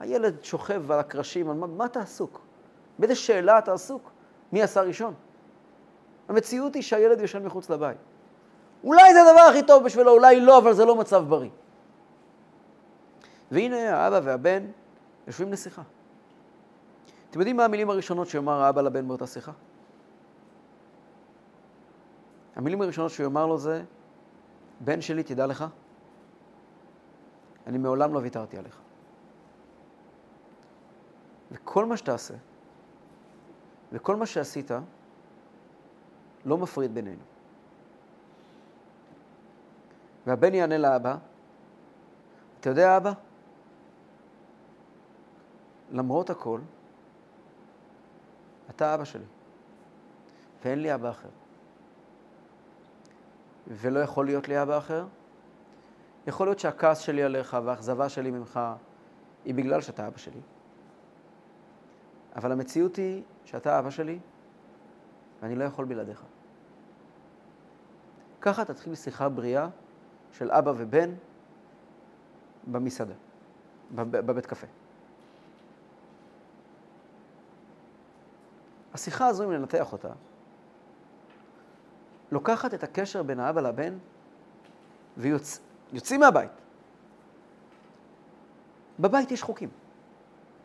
הילד 0.00 0.44
שוכב 0.44 0.92
על 0.92 0.98
הקרשים, 0.98 1.50
על 1.50 1.56
מה, 1.56 1.66
מה 1.66 1.84
אתה 1.84 2.00
עסוק? 2.00 2.40
באיזה 2.98 3.14
שאלה 3.14 3.58
אתה 3.58 3.72
עסוק? 3.72 4.10
מי 4.52 4.62
עשה 4.62 4.82
ראשון? 4.82 5.14
המציאות 6.28 6.74
היא 6.74 6.82
שהילד 6.82 7.20
ישן 7.20 7.46
מחוץ 7.46 7.70
לבית. 7.70 7.98
אולי 8.84 9.14
זה 9.14 9.22
הדבר 9.22 9.40
הכי 9.40 9.62
טוב 9.62 9.84
בשבילו, 9.84 10.12
אולי 10.12 10.40
לא, 10.40 10.58
אבל 10.58 10.72
זה 10.72 10.84
לא 10.84 10.96
מצב 10.96 11.24
בריא. 11.28 11.50
והנה 13.50 13.96
האבא 13.96 14.20
והבן 14.24 14.66
יושבים 15.26 15.52
לשיחה. 15.52 15.82
אתם 17.30 17.38
יודעים 17.38 17.56
מה 17.56 17.64
המילים 17.64 17.90
הראשונות 17.90 18.28
שיאמר 18.28 18.62
האבא 18.62 18.82
לבן 18.82 19.08
באותה 19.08 19.26
שיחה? 19.26 19.52
המילים 22.56 22.82
הראשונות 22.82 23.10
שהוא 23.10 23.24
יאמר 23.24 23.46
לו 23.46 23.58
זה, 23.58 23.82
בן 24.80 25.00
שלי, 25.00 25.22
תדע 25.22 25.46
לך, 25.46 25.64
אני 27.66 27.78
מעולם 27.78 28.14
לא 28.14 28.18
ויתרתי 28.18 28.58
עליך. 28.58 28.83
וכל 31.54 31.84
מה 31.84 31.96
שתעשה, 31.96 32.34
וכל 33.92 34.16
מה 34.16 34.26
שעשית, 34.26 34.70
לא 36.44 36.58
מפריד 36.58 36.94
בינינו. 36.94 37.22
והבן 40.26 40.54
יענה 40.54 40.78
לאבא, 40.78 41.16
אתה 42.60 42.70
יודע, 42.70 42.96
אבא, 42.96 43.12
למרות 45.90 46.30
הכל, 46.30 46.60
אתה 48.70 48.94
אבא 48.94 49.04
שלי, 49.04 49.24
ואין 50.64 50.78
לי 50.78 50.94
אבא 50.94 51.10
אחר. 51.10 51.28
ולא 53.66 54.00
יכול 54.00 54.26
להיות 54.26 54.48
לי 54.48 54.62
אבא 54.62 54.78
אחר. 54.78 55.06
יכול 56.26 56.46
להיות 56.46 56.58
שהכעס 56.58 56.98
שלי 56.98 57.22
עליך 57.22 57.56
והאכזבה 57.64 58.08
שלי 58.08 58.30
ממך 58.30 58.60
היא 59.44 59.54
בגלל 59.54 59.80
שאתה 59.80 60.06
אבא 60.06 60.18
שלי. 60.18 60.40
אבל 62.36 62.52
המציאות 62.52 62.96
היא 62.96 63.22
שאתה 63.44 63.78
אבא 63.78 63.90
שלי, 63.90 64.18
ואני 65.42 65.56
לא 65.56 65.64
יכול 65.64 65.84
בלעדיך. 65.84 66.22
ככה 68.40 68.64
תתחיל 68.64 68.94
שיחה 68.94 69.28
בריאה 69.28 69.68
של 70.32 70.50
אבא 70.50 70.72
ובן 70.76 71.10
במסעדה, 72.66 73.14
בבית 73.94 74.46
קפה. 74.46 74.66
השיחה 78.94 79.26
הזו, 79.26 79.44
אם 79.44 79.52
ננתח 79.52 79.92
אותה, 79.92 80.08
לוקחת 82.32 82.74
את 82.74 82.82
הקשר 82.82 83.22
בין 83.22 83.40
האבא 83.40 83.60
לבן 83.60 83.98
ויוצאים 85.16 86.20
מהבית. 86.20 86.50
בבית 89.00 89.30
יש 89.30 89.42
חוקים. 89.42 89.68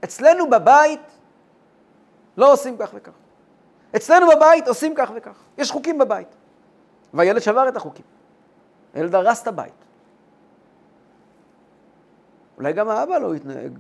אצלנו 0.04 0.50
בבית 0.50 1.19
לא 2.40 2.54
עושים 2.54 2.78
כך 2.78 2.92
וכך. 2.94 3.12
אצלנו 3.96 4.28
בבית 4.36 4.68
עושים 4.68 4.94
כך 4.98 5.12
וכך. 5.16 5.44
יש 5.58 5.72
חוקים 5.72 5.98
בבית. 5.98 6.28
והילד 7.14 7.42
שבר 7.42 7.70
את 7.70 7.76
החוקים. 7.76 8.06
הילד 8.94 9.16
הרס 9.16 9.42
את 9.42 9.48
הבית. 9.48 9.74
אולי 12.58 12.74
גם 12.74 12.90
האבא 12.90 13.18
לא 13.18 13.36
יתנהג 13.36 13.80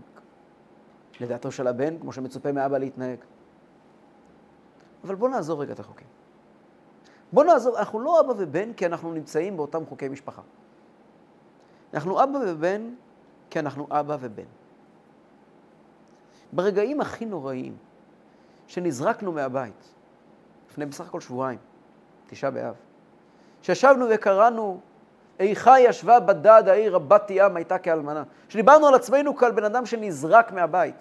לדעתו 1.19 1.51
של 1.51 1.67
הבן, 1.67 1.99
כמו 1.99 2.13
שמצופה 2.13 2.51
מאבא 2.51 2.77
להתנהג. 2.77 3.17
אבל 5.03 5.15
בואו 5.15 5.31
נעזור 5.31 5.61
רגע 5.61 5.73
את 5.73 5.79
החוקים. 5.79 6.07
בואו 7.33 7.45
נעזור, 7.45 7.79
אנחנו 7.79 7.99
לא 7.99 8.19
אבא 8.19 8.33
ובן 8.37 8.73
כי 8.73 8.85
אנחנו 8.85 9.13
נמצאים 9.13 9.57
באותם 9.57 9.85
חוקי 9.85 10.09
משפחה. 10.09 10.41
אנחנו 11.93 12.23
אבא 12.23 12.39
ובן 12.47 12.93
כי 13.49 13.59
אנחנו 13.59 13.87
אבא 13.91 14.17
ובן. 14.19 14.43
ברגעים 16.53 17.01
הכי 17.01 17.25
נוראים 17.25 17.77
שנזרקנו 18.69 19.31
מהבית, 19.31 19.93
לפני 20.69 20.85
בסך 20.85 21.07
הכל 21.07 21.21
שבועיים, 21.21 21.59
תשעה 22.27 22.51
באב, 22.51 22.73
שישבנו 23.61 24.05
וקראנו 24.09 24.79
איכה 25.39 25.79
ישבה 25.79 26.19
בדד 26.19 26.63
העיר 26.67 26.95
רבת 26.95 27.25
ים 27.29 27.55
הייתה 27.55 27.77
כאלמנה. 27.77 28.23
שדיברנו 28.49 28.87
על 28.87 28.95
עצמנו 28.95 29.35
כעל 29.35 29.51
בן 29.51 29.63
אדם 29.63 29.85
שנזרק 29.85 30.51
מהבית. 30.51 30.95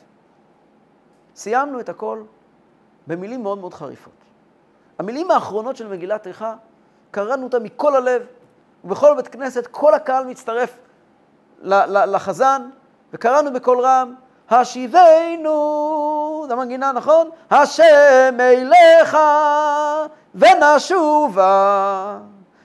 סיימנו 1.35 1.81
את 1.81 1.88
הכל 1.88 2.22
במילים 3.07 3.42
מאוד 3.42 3.59
מאוד 3.59 3.74
חריפות. 3.74 4.12
המילים 4.98 5.31
האחרונות 5.31 5.76
של 5.76 5.88
מגילת 5.88 6.26
איכה, 6.26 6.54
קראנו 7.11 7.44
אותה 7.44 7.59
מכל 7.59 7.96
הלב, 7.96 8.22
ובכל 8.85 9.14
בית 9.16 9.28
כנסת 9.28 9.66
כל 9.66 9.94
הקהל 9.94 10.26
מצטרף 10.26 10.78
לחזן, 11.62 12.70
וקראנו 13.12 13.52
בקול 13.52 13.81
רם, 13.81 14.14
השיבנו, 14.50 15.54
זו 16.46 16.53
המנגינה, 16.53 16.92
נכון? 16.92 17.31
השם 17.51 18.37
אליך 18.40 19.16
ונשובה, 20.35 22.18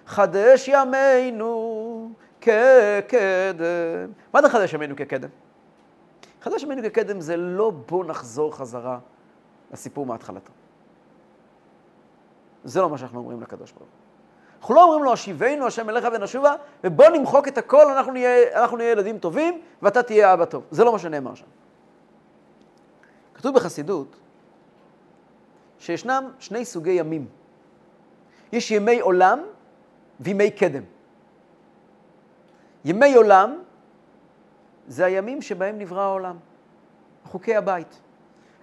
חדש 0.08 0.68
ימינו 0.68 2.10
כקדם. 2.42 4.12
מה 4.34 4.42
זה 4.42 4.50
חדש 4.50 4.74
ימינו 4.74 4.96
כקדם? 4.96 5.30
חדש 6.42 6.64
ימינו 6.64 6.82
כקדם 6.84 7.22
זה 7.22 7.38
לא 7.38 7.70
בוא 7.70 8.06
נחזור 8.06 8.56
חזרה 8.56 8.98
לסיפור 9.74 10.06
מהתחלתו. 10.06 10.52
זה 12.64 12.82
לא 12.82 12.90
מה 12.90 12.98
שאנחנו 12.98 13.20
אומרים 13.20 13.42
לקדוש 13.42 13.72
ברוך. 13.72 13.90
אנחנו 14.62 14.76
לא 14.76 14.84
אומרים 14.84 15.04
לו, 15.04 15.14
השיבנו 15.14 15.68
השם 15.68 15.90
אליך 15.90 16.08
ונשובה, 16.14 16.54
ובוא 16.84 17.06
נמחוק 17.10 17.48
את 17.48 17.58
הכל, 17.58 17.92
אנחנו 17.92 18.12
נהיה, 18.12 18.62
אנחנו 18.62 18.78
נהיה 18.78 18.92
ילדים 18.92 19.18
טובים, 19.18 19.62
ואתה 19.82 20.04
תהיה 20.04 20.34
אבא 20.34 20.46
טוב. 20.46 20.64
זה 20.72 20.84
לא 20.84 20.92
מה 20.92 21.00
שנאמר 21.00 21.36
שם. 21.36 21.46
כתוב 23.44 23.56
בחסידות 23.56 24.16
שישנם 25.80 26.32
שני 26.40 26.66
סוגי 26.66 26.92
ימים. 26.92 27.28
יש 28.52 28.72
ימי 28.72 29.00
עולם 29.00 29.40
וימי 30.20 30.52
קדם. 30.52 30.84
ימי 32.86 33.14
עולם 33.14 33.62
זה 34.88 35.06
הימים 35.06 35.42
שבהם 35.42 35.80
נברא 35.80 36.02
העולם, 36.02 36.38
חוקי 37.26 37.56
הבית. 37.56 38.00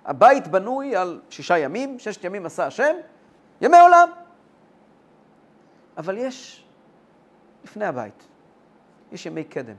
הבית 0.04 0.48
בנוי 0.48 0.96
על 0.96 1.20
שישה 1.30 1.58
ימים, 1.58 1.98
ששת 1.98 2.24
ימים 2.24 2.46
עשה 2.46 2.66
השם, 2.66 2.94
ימי 3.60 3.80
עולם. 3.80 4.08
אבל 5.96 6.18
יש, 6.18 6.64
לפני 7.64 7.84
הבית, 7.84 8.26
יש 9.12 9.26
ימי 9.26 9.44
קדם. 9.44 9.76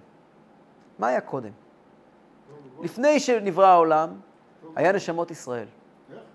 מה 1.00 1.08
היה 1.08 1.22
קודם? 1.22 1.52
לפני 2.82 3.20
שנברא 3.20 3.68
העולם, 3.68 4.20
היה 4.76 4.92
נשמות 4.92 5.32
ישראל. 5.32 5.68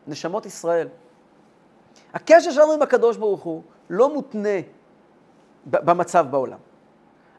נשמות 0.06 0.46
ישראל. 0.46 0.88
הקשר 2.14 2.50
שלנו 2.50 2.72
עם 2.72 2.82
הקדוש 2.82 3.16
ברוך 3.16 3.42
הוא 3.42 3.62
לא 3.90 4.14
מותנה 4.14 4.58
במצב 5.66 6.26
בעולם. 6.30 6.58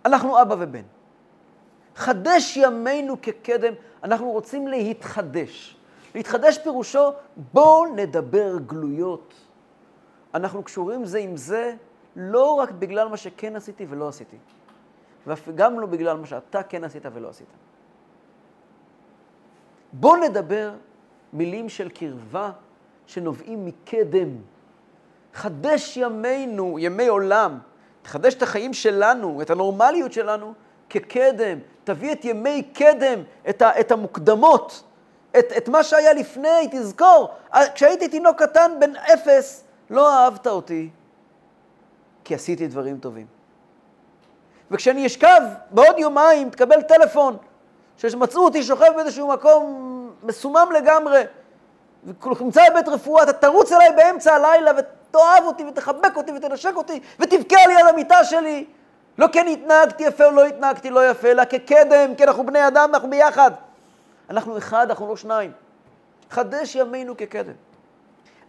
אנחנו 0.06 0.42
אבא 0.42 0.56
ובן. 0.60 0.84
חדש 1.96 2.58
ימינו 2.58 3.22
כקדם, 3.22 3.74
אנחנו 4.04 4.32
רוצים 4.32 4.68
להתחדש. 4.68 5.78
להתחדש 6.16 6.58
פירושו, 6.58 7.12
בואו 7.54 7.86
נדבר 7.86 8.58
גלויות. 8.58 9.34
אנחנו 10.34 10.64
קשורים 10.64 11.06
זה 11.06 11.18
עם 11.18 11.38
זה 11.38 11.76
לא 12.16 12.52
רק 12.52 12.72
בגלל 12.72 13.08
מה 13.08 13.18
שכן 13.18 13.56
עשיתי 13.56 13.86
ולא 13.90 14.08
עשיתי, 14.08 14.38
וגם 15.28 15.80
לא 15.80 15.88
בגלל 15.88 16.18
מה 16.18 16.26
שאתה 16.26 16.64
כן 16.64 16.84
עשית 16.84 17.04
ולא 17.14 17.30
עשית. 17.30 17.48
בואו 20.00 20.16
נדבר 20.16 20.72
מילים 21.34 21.70
של 21.70 21.90
קרבה 21.90 22.52
שנובעים 23.08 23.66
מקדם. 23.66 24.30
חדש 25.34 25.98
ימינו, 25.98 26.80
ימי 26.80 27.08
עולם, 27.08 27.60
תחדש 28.02 28.34
את 28.34 28.42
החיים 28.42 28.74
שלנו, 28.74 29.42
את 29.42 29.50
הנורמליות 29.50 30.14
שלנו, 30.14 30.54
כקדם. 30.90 31.60
תביא 31.84 32.12
את 32.12 32.26
ימי 32.26 32.64
קדם, 32.74 33.22
את, 33.50 33.62
ה, 33.62 33.80
את 33.80 33.92
המוקדמות, 33.92 34.84
את, 35.40 35.46
את 35.58 35.70
מה 35.70 35.84
שהיה 35.84 36.14
לפני, 36.14 36.68
תזכור. 36.72 37.30
כשהייתי 37.76 38.08
תינוק 38.08 38.44
קטן 38.44 38.72
בן 38.80 38.96
אפס, 38.96 39.64
לא 39.90 40.14
אהבת 40.14 40.48
אותי, 40.48 40.90
כי 42.24 42.36
עשיתי 42.36 42.68
דברים 42.68 42.98
טובים. 42.98 43.26
וכשאני 44.72 45.06
אשכב, 45.06 45.42
בעוד 45.72 46.00
יומיים 46.00 46.50
תקבל 46.50 46.82
טלפון, 46.82 47.38
שמצאו 47.98 48.44
אותי 48.44 48.64
שוכב 48.64 48.92
באיזשהו 48.96 49.28
מקום 49.28 50.12
מסומם 50.24 50.68
לגמרי, 50.76 51.24
ונמצא 52.04 52.70
בבית 52.70 52.88
רפואה, 52.88 53.24
אתה 53.24 53.34
תרוץ 53.34 53.72
אליי 53.72 53.92
באמצע 53.96 54.34
הלילה 54.34 54.72
ותאהב 54.78 55.44
אותי 55.44 55.64
ותחבק 55.66 56.16
אותי 56.16 56.32
ותנשק 56.32 56.76
אותי 56.76 57.00
ותבכה 57.20 57.56
על 57.64 57.72
יד 57.72 57.86
המיטה 57.90 58.24
שלי. 58.24 58.66
לא 59.18 59.28
אני 59.42 59.54
התנהגתי 59.54 60.04
יפה 60.04 60.26
או 60.26 60.32
לא 60.32 60.46
התנהגתי 60.46 60.90
לא 60.90 61.10
יפה, 61.10 61.28
אלא 61.28 61.44
כקדם, 61.46 62.16
כי 62.16 62.24
אנחנו 62.24 62.46
בני 62.46 62.68
אדם, 62.68 62.90
אנחנו 62.94 63.10
ביחד. 63.10 63.52
אנחנו 64.30 64.58
אחד, 64.58 64.90
אנחנו 64.90 65.08
לא 65.08 65.16
שניים. 65.16 65.52
חדש 66.30 66.76
ימינו 66.76 67.18
כקדם. 67.18 67.54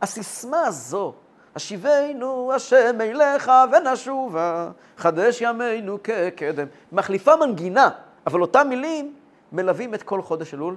הסיסמה 0.02 0.66
הזו, 0.66 1.12
השיבנו 1.56 2.52
השם 2.54 3.00
אליך 3.00 3.52
ונשובה, 3.72 4.70
חדש 4.96 5.40
ימינו 5.40 5.98
כקדם, 6.04 6.66
מחליפה 6.92 7.36
מנגינה, 7.36 7.90
אבל 8.26 8.40
אותם 8.40 8.66
מילים 8.68 9.14
מלווים 9.52 9.94
את 9.94 10.02
כל 10.02 10.22
חודש 10.22 10.54
אלול 10.54 10.76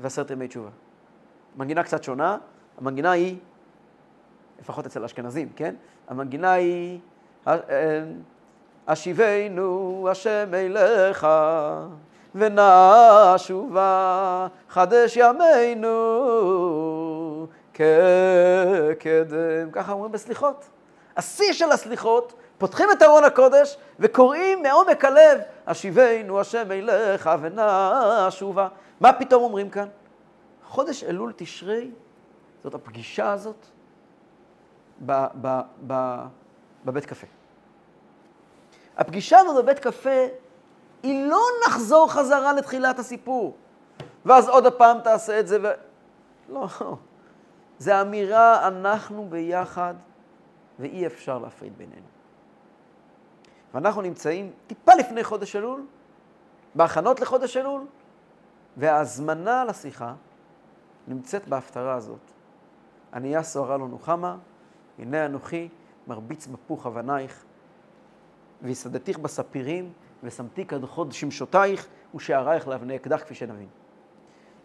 ועשרת 0.00 0.30
ימי 0.30 0.48
תשובה. 0.48 0.70
מנגינה 1.56 1.82
קצת 1.82 2.02
שונה, 2.02 2.38
המנגינה 2.78 3.10
היא, 3.10 3.36
לפחות 4.60 4.86
אצל 4.86 5.02
האשכנזים, 5.02 5.48
כן? 5.56 5.74
המנגינה 6.08 6.52
היא, 6.52 6.98
אה, 7.46 7.58
השיבנו 8.86 10.08
השם 10.10 10.50
אליך 10.54 11.26
ונשובה 12.34 14.46
חדש 14.68 15.16
ימינו 15.16 15.96
כקדם. 17.74 19.70
ככה 19.72 19.92
אומרים 19.92 20.12
בסליחות. 20.12 20.68
השיא 21.16 21.52
של 21.52 21.70
הסליחות, 21.70 22.34
פותחים 22.62 22.88
את 22.92 23.02
ארון 23.02 23.24
הקודש 23.24 23.76
וקוראים 23.98 24.62
מעומק 24.62 25.04
הלב, 25.04 25.40
השיבנו 25.66 26.40
השם 26.40 26.72
אליך 26.72 27.30
ונשובה. 27.40 28.68
מה 29.00 29.12
פתאום 29.12 29.42
אומרים 29.42 29.70
כאן? 29.70 29.88
חודש 30.64 31.04
אלול 31.04 31.32
תשרי, 31.36 31.90
זאת 32.64 32.74
הפגישה 32.74 33.32
הזאת 33.32 33.66
בבית 36.84 37.06
קפה. 37.06 37.26
הפגישה 38.96 39.38
הזאת 39.38 39.64
בבית 39.64 39.78
קפה 39.78 40.26
היא 41.02 41.26
לא 41.26 41.40
נחזור 41.66 42.12
חזרה 42.12 42.52
לתחילת 42.52 42.98
הסיפור, 42.98 43.56
ואז 44.26 44.48
עוד 44.48 44.66
הפעם 44.66 45.00
תעשה 45.00 45.40
את 45.40 45.48
זה 45.48 45.58
ו... 45.62 45.66
לא, 46.48 46.66
זה 47.78 48.00
אמירה, 48.00 48.68
אנחנו 48.68 49.26
ביחד, 49.30 49.94
ואי 50.78 51.06
אפשר 51.06 51.38
להפריד 51.38 51.78
בינינו. 51.78 52.11
ואנחנו 53.74 54.02
נמצאים 54.02 54.52
טיפה 54.66 54.94
לפני 54.94 55.24
חודש 55.24 55.56
אלול, 55.56 55.86
בהכנות 56.74 57.20
לחודש 57.20 57.56
אלול, 57.56 57.86
וההזמנה 58.76 59.64
לשיחה 59.64 60.14
נמצאת 61.08 61.48
בהפטרה 61.48 61.94
הזאת. 61.94 62.32
ענייה 63.14 63.42
סוהרה 63.42 63.76
לא 63.76 63.88
נוחמה, 63.88 64.36
הנה 64.98 65.26
אנוכי 65.26 65.68
מרביץ 66.06 66.46
בפוך 66.46 66.86
אבנייך, 66.86 67.44
ויסדתיך 68.62 69.18
בספירים, 69.18 69.92
ושמתי 70.22 70.66
כדחות 70.66 71.12
שמשותייך, 71.12 71.86
ושערייך 72.14 72.68
לאבני 72.68 72.96
אקדח, 72.96 73.20
כפי 73.20 73.34
שנבין. 73.34 73.68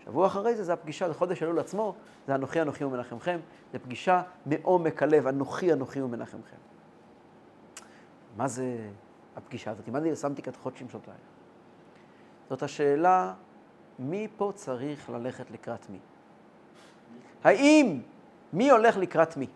שבוע 0.06 0.28
אחרי 0.28 0.56
זה, 0.56 0.64
זה 0.64 0.74
הפגישה, 0.74 1.08
זה 1.08 1.14
חודש 1.14 1.44
אלול 1.44 1.60
עצמו, 1.60 1.96
זה 2.28 2.36
אנוכי 2.36 2.62
אנוכי 2.62 2.84
ומנחמכם, 2.84 3.40
זה 3.72 3.80
פגישה 3.80 4.22
מעומק 4.46 5.04
הלב, 5.04 5.28
אנוכי 5.28 5.74
אנוכי 5.74 6.02
ומנחמכם. 6.02 6.58
מה 8.38 8.48
זה 8.48 8.90
הפגישה 9.36 9.72
הזאת? 9.72 9.88
מה 9.88 10.02
זה 10.02 10.16
שמתי 10.16 10.42
כדחות 10.42 10.78
שמשותייך? 10.78 11.18
זאת 12.50 12.64
השאלה 12.64 13.34
מי 14.00 14.28
פה 14.38 14.52
צריך 14.56 15.10
ללכת 15.10 15.52
לקראת 15.52 15.90
מי? 15.90 16.00
האם 17.44 18.02
מי 18.54 18.72
הולך 18.72 18.98
לקראת 18.98 19.38
מי? 19.38 19.48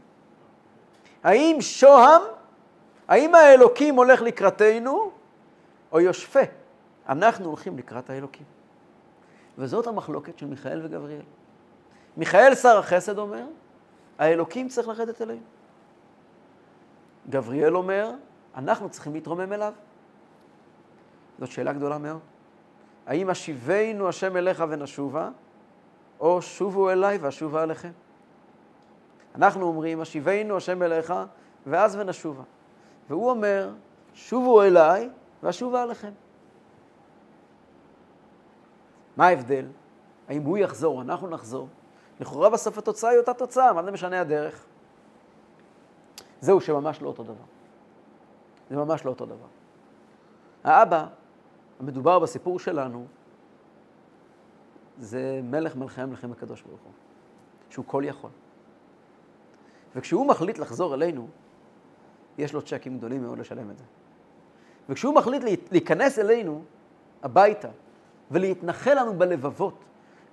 האם 1.24 1.58
שוהם, 1.60 2.22
האם 3.08 3.36
האלוקים 3.36 3.96
הולך 3.96 4.22
לקראתנו, 4.22 5.12
או 5.92 6.00
יושפה? 6.00 6.40
אנחנו 7.10 7.46
הולכים 7.46 7.78
לקראת 7.78 8.10
האלוקים. 8.10 8.46
וזאת 9.58 9.88
המחלוקת 9.88 10.38
של 10.38 10.46
מיכאל 10.46 10.86
וגבריאל. 10.86 11.22
מיכאל 12.18 12.56
שר 12.56 12.78
החסד 12.78 13.18
אומר, 13.18 13.46
האלוקים 14.20 14.68
צריך 14.68 14.88
לרדת 14.88 15.22
אלינו. 15.22 15.42
גבריאל 17.30 17.76
אומר, 17.76 18.12
אנחנו 18.56 18.90
צריכים 18.90 19.14
להתרומם 19.14 19.54
אליו. 19.54 19.74
זאת 21.40 21.52
שאלה 21.52 21.74
גדולה 21.74 21.98
מאוד. 21.98 22.20
האם 23.06 23.30
אשיבנו 23.30 24.10
השם 24.10 24.38
אליך 24.38 24.64
ונשובה, 24.70 25.30
או 26.20 26.42
שובו 26.42 26.90
אליי 26.90 27.18
ואשובה 27.18 27.64
אליכם? 27.64 27.92
אנחנו 29.36 29.66
אומרים, 29.66 30.02
אשיבנו 30.02 30.58
השם 30.58 30.84
אליך, 30.84 31.14
ואז 31.68 31.96
ונשובה. 31.96 32.44
והוא 33.10 33.30
אומר, 33.30 33.70
שובו 34.14 34.62
אליי 34.62 35.10
ואשובה 35.44 35.84
אליכם. 35.84 36.12
מה 39.18 39.28
ההבדל? 39.28 39.66
האם 40.30 40.44
הוא 40.44 40.58
יחזור, 40.58 41.02
אנחנו 41.02 41.30
נחזור? 41.30 41.68
לכאורה 42.20 42.50
בסוף 42.50 42.78
התוצאה 42.78 43.10
היא 43.10 43.20
אותה 43.20 43.34
תוצאה, 43.34 43.74
מה 43.74 43.84
זה 43.84 43.92
משנה 43.92 44.22
הדרך? 44.22 44.66
זהו 46.42 46.62
שממש 46.62 47.02
לא 47.02 47.08
אותו 47.08 47.24
דבר. 47.24 47.61
זה 48.72 48.78
ממש 48.78 49.06
לא 49.06 49.10
אותו 49.10 49.26
דבר. 49.26 49.48
האבא 50.64 51.08
המדובר 51.80 52.20
בסיפור 52.20 52.60
שלנו, 52.60 53.06
זה 54.98 55.42
מלך 55.44 55.76
מלכי 55.76 56.02
המלכים 56.02 56.32
הקדוש 56.32 56.62
ברוך 56.62 56.82
הוא, 56.82 56.92
שהוא 57.70 57.86
כל 57.88 58.04
יכול. 58.06 58.30
וכשהוא 59.96 60.28
מחליט 60.28 60.60
לחזור 60.60 60.94
אלינו, 60.94 61.28
יש 62.38 62.54
לו 62.54 62.62
צ'קים 62.62 62.98
גדולים 62.98 63.22
מאוד 63.22 63.40
לשלם 63.40 63.70
את 63.70 63.78
זה. 63.78 63.84
וכשהוא 64.90 65.16
מחליט 65.16 65.72
להיכנס 65.72 66.20
אלינו 66.20 66.64
הביתה 67.24 67.70
ולהתנחל 68.32 68.94
לנו 68.94 69.14
בלבבות 69.14 69.84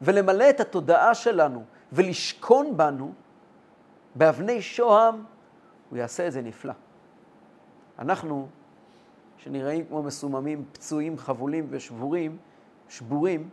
ולמלא 0.02 0.50
את 0.50 0.60
התודעה 0.60 1.14
שלנו 1.14 1.64
ולשכון 1.92 2.76
בנו 2.76 3.12
באבני 4.14 4.62
שוהם, 4.62 5.24
הוא 5.90 5.98
יעשה 5.98 6.26
את 6.26 6.32
זה 6.32 6.42
נפלא. 6.42 6.72
אנחנו, 7.98 8.48
שנראים 9.36 9.86
כמו 9.86 10.02
מסוממים, 10.02 10.64
פצועים, 10.72 11.18
חבולים 11.18 11.66
ושבורים, 11.70 12.38
שבורים, 12.88 13.48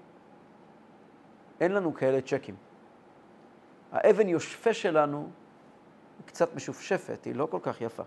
אין 1.59 1.71
לנו 1.71 1.93
כאלה 1.93 2.21
צ'קים. 2.21 2.55
האבן 3.91 4.29
יושפה 4.29 4.73
שלנו 4.73 5.29
היא 6.17 6.27
קצת 6.27 6.55
משופשפת, 6.55 7.25
היא 7.25 7.35
לא 7.35 7.47
כל 7.51 7.59
כך 7.61 7.81
יפה. 7.81 8.03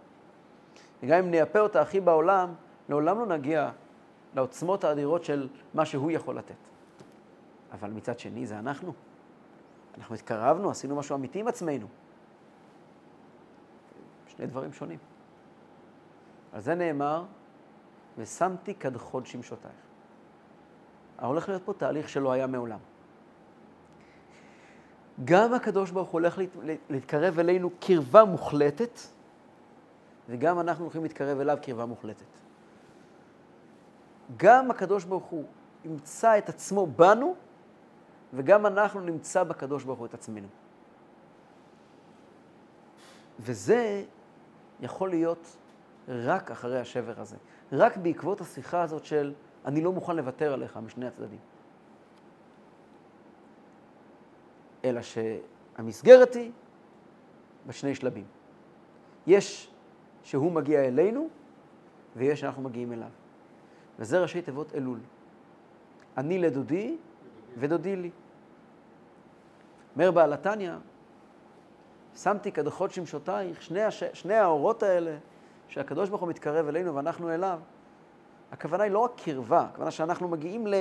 וגם 1.03 1.19
אם 1.19 1.31
נייפה 1.31 1.61
אותה 1.61 1.81
הכי 1.81 2.01
בעולם, 2.01 2.55
לעולם 2.89 3.19
לא 3.19 3.27
נגיע 3.27 3.71
לעוצמות 4.35 4.85
האדירות 4.85 5.25
של 5.25 5.49
מה 5.75 5.85
שהוא 5.85 6.11
יכול 6.11 6.39
לתת. 6.39 6.55
אבל 7.73 7.91
מצד 7.91 8.19
שני, 8.19 8.47
זה 8.47 8.59
אנחנו. 8.59 8.93
אנחנו 9.99 10.15
התקרבנו, 10.15 10.71
עשינו 10.71 10.97
משהו 10.97 11.17
אמיתי 11.17 11.41
עם 11.41 11.49
עצמנו. 11.49 11.87
שני 14.27 14.47
דברים 14.47 14.73
שונים. 14.73 14.99
על 16.53 16.61
זה 16.61 16.75
נאמר, 16.75 17.25
ושמתי 18.19 18.75
כדחוד 18.75 19.27
שמשותייך. 19.27 19.75
הולך 21.21 21.49
להיות 21.49 21.63
פה 21.65 21.73
תהליך 21.73 22.09
שלא 22.09 22.33
היה 22.33 22.47
מעולם. 22.47 22.79
גם 25.25 25.55
הקדוש 25.55 25.91
ברוך 25.91 26.09
הוא 26.09 26.21
הולך 26.21 26.39
להתקרב 26.91 27.39
אלינו 27.39 27.71
קרבה 27.81 28.25
מוחלטת, 28.25 28.99
וגם 30.29 30.61
אנחנו 30.61 30.85
הולכים 30.85 31.03
להתקרב 31.03 31.41
אליו 31.41 31.59
קרבה 31.63 31.87
מוחלטת. 31.87 32.27
גם 34.37 34.71
הקדוש 34.71 35.05
ברוך 35.05 35.25
הוא 35.25 35.45
ימצא 35.85 36.39
את 36.39 36.49
עצמו 36.49 36.87
בנו, 36.87 37.35
וגם 38.35 38.67
אנחנו 38.67 39.01
נמצא 39.01 39.45
בקדוש 39.45 39.85
ברוך 39.85 39.99
הוא 39.99 40.07
את 40.07 40.15
עצמנו. 40.15 40.49
וזה 43.41 44.05
יכול 44.81 45.11
להיות 45.11 45.57
רק 46.09 46.51
אחרי 46.51 46.81
השבר 46.81 47.21
הזה. 47.21 47.37
רק 47.73 47.97
בעקבות 47.97 48.41
השיחה 48.41 48.83
הזאת 48.83 49.05
של 49.05 49.35
אני 49.65 49.81
לא 49.81 49.93
מוכן 49.93 50.17
לוותר 50.17 50.53
עליך 50.53 50.77
משני 50.77 51.07
הצדדים. 51.07 51.39
אלא 54.85 55.01
שהמסגרת 55.03 56.35
היא 56.35 56.53
בשני 57.67 57.95
שלבים. 57.95 58.25
יש 59.27 59.71
שהוא 60.23 60.53
מגיע 60.53 60.85
אלינו, 60.85 61.29
ויש 62.17 62.41
שאנחנו 62.41 62.63
מגיעים 62.63 62.93
אליו. 62.93 63.09
וזה 63.99 64.21
ראשי 64.21 64.43
תיבות 64.43 64.75
אלול. 64.75 64.99
אני 66.17 66.39
לדודי 66.39 66.97
ודודי 67.59 67.97
לי. 67.97 68.11
אומר 69.95 70.11
בעל 70.11 70.33
התניא, 70.33 70.73
שמתי 72.17 72.53
כדכוד 72.53 72.91
שמשותייך, 72.91 73.63
שני, 73.63 73.83
הש... 73.83 74.05
שני 74.05 74.35
האורות 74.35 74.83
האלה, 74.83 75.17
שהקדוש 75.69 76.09
ברוך 76.09 76.21
הוא 76.21 76.29
מתקרב 76.29 76.69
אלינו 76.69 76.95
ואנחנו 76.95 77.35
אליו, 77.35 77.59
הכוונה 78.53 78.85
היא 78.85 78.93
לא 78.93 78.99
רק 78.99 79.11
קרבה, 79.25 79.61
הכוונה 79.61 79.91
שאנחנו 79.91 80.29
מגיעים 80.29 80.67
ל... 80.67 80.75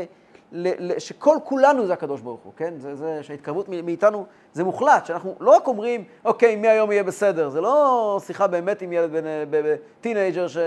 ל... 0.52 0.92
ל... 0.92 1.00
שכל 1.00 1.38
כולנו 1.44 1.86
זה 1.86 1.94
הקדוש 1.94 2.22
ברוך 2.22 2.42
הוא, 2.42 2.54
כן? 2.56 2.74
זה, 2.78 2.96
זה 2.96 3.20
שההתקרבות 3.24 3.70
מאיתנו 3.70 4.26
זה 4.54 4.64
מוחלט, 4.64 5.06
שאנחנו 5.06 5.36
לא 5.40 5.56
רק 5.56 5.68
אומרים, 5.68 6.04
אוקיי, 6.26 6.56
מהיום 6.56 6.92
יהיה 6.92 7.04
בסדר, 7.04 7.50
זה 7.50 7.62
לא 7.62 8.20
שיחה 8.26 8.48
באמת 8.48 8.82
עם 8.82 8.94
ילד 8.94 9.12
בן... 9.50 9.64
teenager 10.02 10.48
ש... 10.48 10.58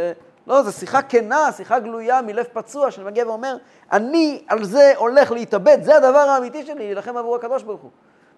לא, 0.47 0.63
זו 0.63 0.73
שיחה 0.73 1.03
כנה, 1.03 1.53
שיחה 1.53 1.79
גלויה 1.79 2.23
מלב 2.23 2.47
פצוע, 2.53 2.91
שאני 2.91 3.07
מגיע 3.07 3.27
ואומר, 3.27 3.57
אני 3.93 4.45
על 4.49 4.65
זה 4.65 4.93
הולך 4.97 5.33
להתאבד, 5.33 5.79
זה 5.83 5.97
הדבר 5.97 6.19
האמיתי 6.19 6.67
שלי, 6.67 6.75
להילחם 6.75 7.17
עבור 7.17 7.37
הקדוש 7.37 7.63
ברוך 7.63 7.81
הוא. 7.81 7.91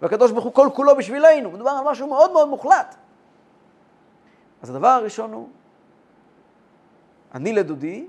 והקדוש 0.03 0.31
ברוך 0.31 0.45
הוא 0.45 0.53
כל 0.53 0.69
כולו 0.75 0.97
בשבילנו, 0.97 1.51
מדובר 1.51 1.71
על 1.71 1.85
משהו 1.85 2.07
מאוד 2.07 2.33
מאוד 2.33 2.49
מוחלט. 2.49 2.95
אז 4.63 4.71
הדבר 4.71 4.89
הראשון 4.89 5.33
הוא, 5.33 5.49
אני 7.35 7.53
לדודי, 7.53 8.07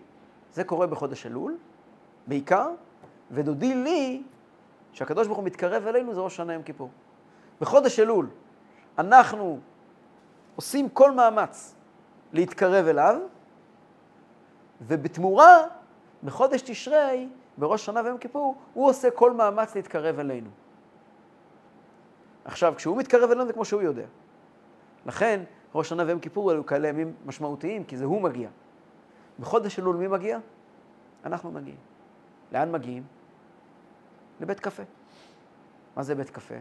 זה 0.53 0.63
קורה 0.63 0.87
בחודש 0.87 1.25
אלול, 1.25 1.57
בעיקר, 2.27 2.69
ודודי 3.31 3.75
לי, 3.75 4.23
שהקדוש 4.91 5.27
ברוך 5.27 5.37
הוא 5.37 5.45
מתקרב 5.45 5.87
אלינו, 5.87 6.13
זה 6.13 6.21
ראש 6.21 6.35
שנה 6.35 6.53
יום 6.53 6.63
כיפור. 6.63 6.89
בחודש 7.61 7.99
אלול 7.99 8.29
אנחנו 8.97 9.59
עושים 10.55 10.89
כל 10.89 11.11
מאמץ 11.11 11.75
להתקרב 12.33 12.87
אליו, 12.87 13.15
ובתמורה, 14.81 15.57
בחודש 16.23 16.61
תשרי, 16.61 17.27
בראש 17.57 17.85
שנה 17.85 18.01
ויום 18.05 18.17
כיפור, 18.17 18.55
הוא 18.73 18.89
עושה 18.89 19.11
כל 19.11 19.31
מאמץ 19.31 19.75
להתקרב 19.75 20.19
אלינו. 20.19 20.49
עכשיו, 22.45 22.73
כשהוא 22.77 22.97
מתקרב 22.97 23.31
אלינו 23.31 23.45
זה 23.45 23.53
כמו 23.53 23.65
שהוא 23.65 23.81
יודע. 23.81 24.05
לכן, 25.05 25.43
ראש 25.75 25.89
שנה 25.89 26.03
ויום 26.07 26.19
כיפור 26.19 26.51
היו 26.51 26.65
כאלה 26.65 26.87
ימים 26.87 27.13
משמעותיים, 27.25 27.83
כי 27.83 27.97
זה 27.97 28.05
הוא 28.05 28.21
מגיע. 28.21 28.49
בחודש 29.39 29.79
אלול 29.79 29.95
מי 29.95 30.07
מגיע? 30.07 30.39
אנחנו 31.25 31.51
מגיעים. 31.51 31.77
לאן 32.51 32.71
מגיעים? 32.71 33.03
לבית 34.41 34.59
קפה. 34.59 34.83
מה 35.95 36.03
זה 36.03 36.15
בית 36.15 36.29
קפה? 36.29 36.55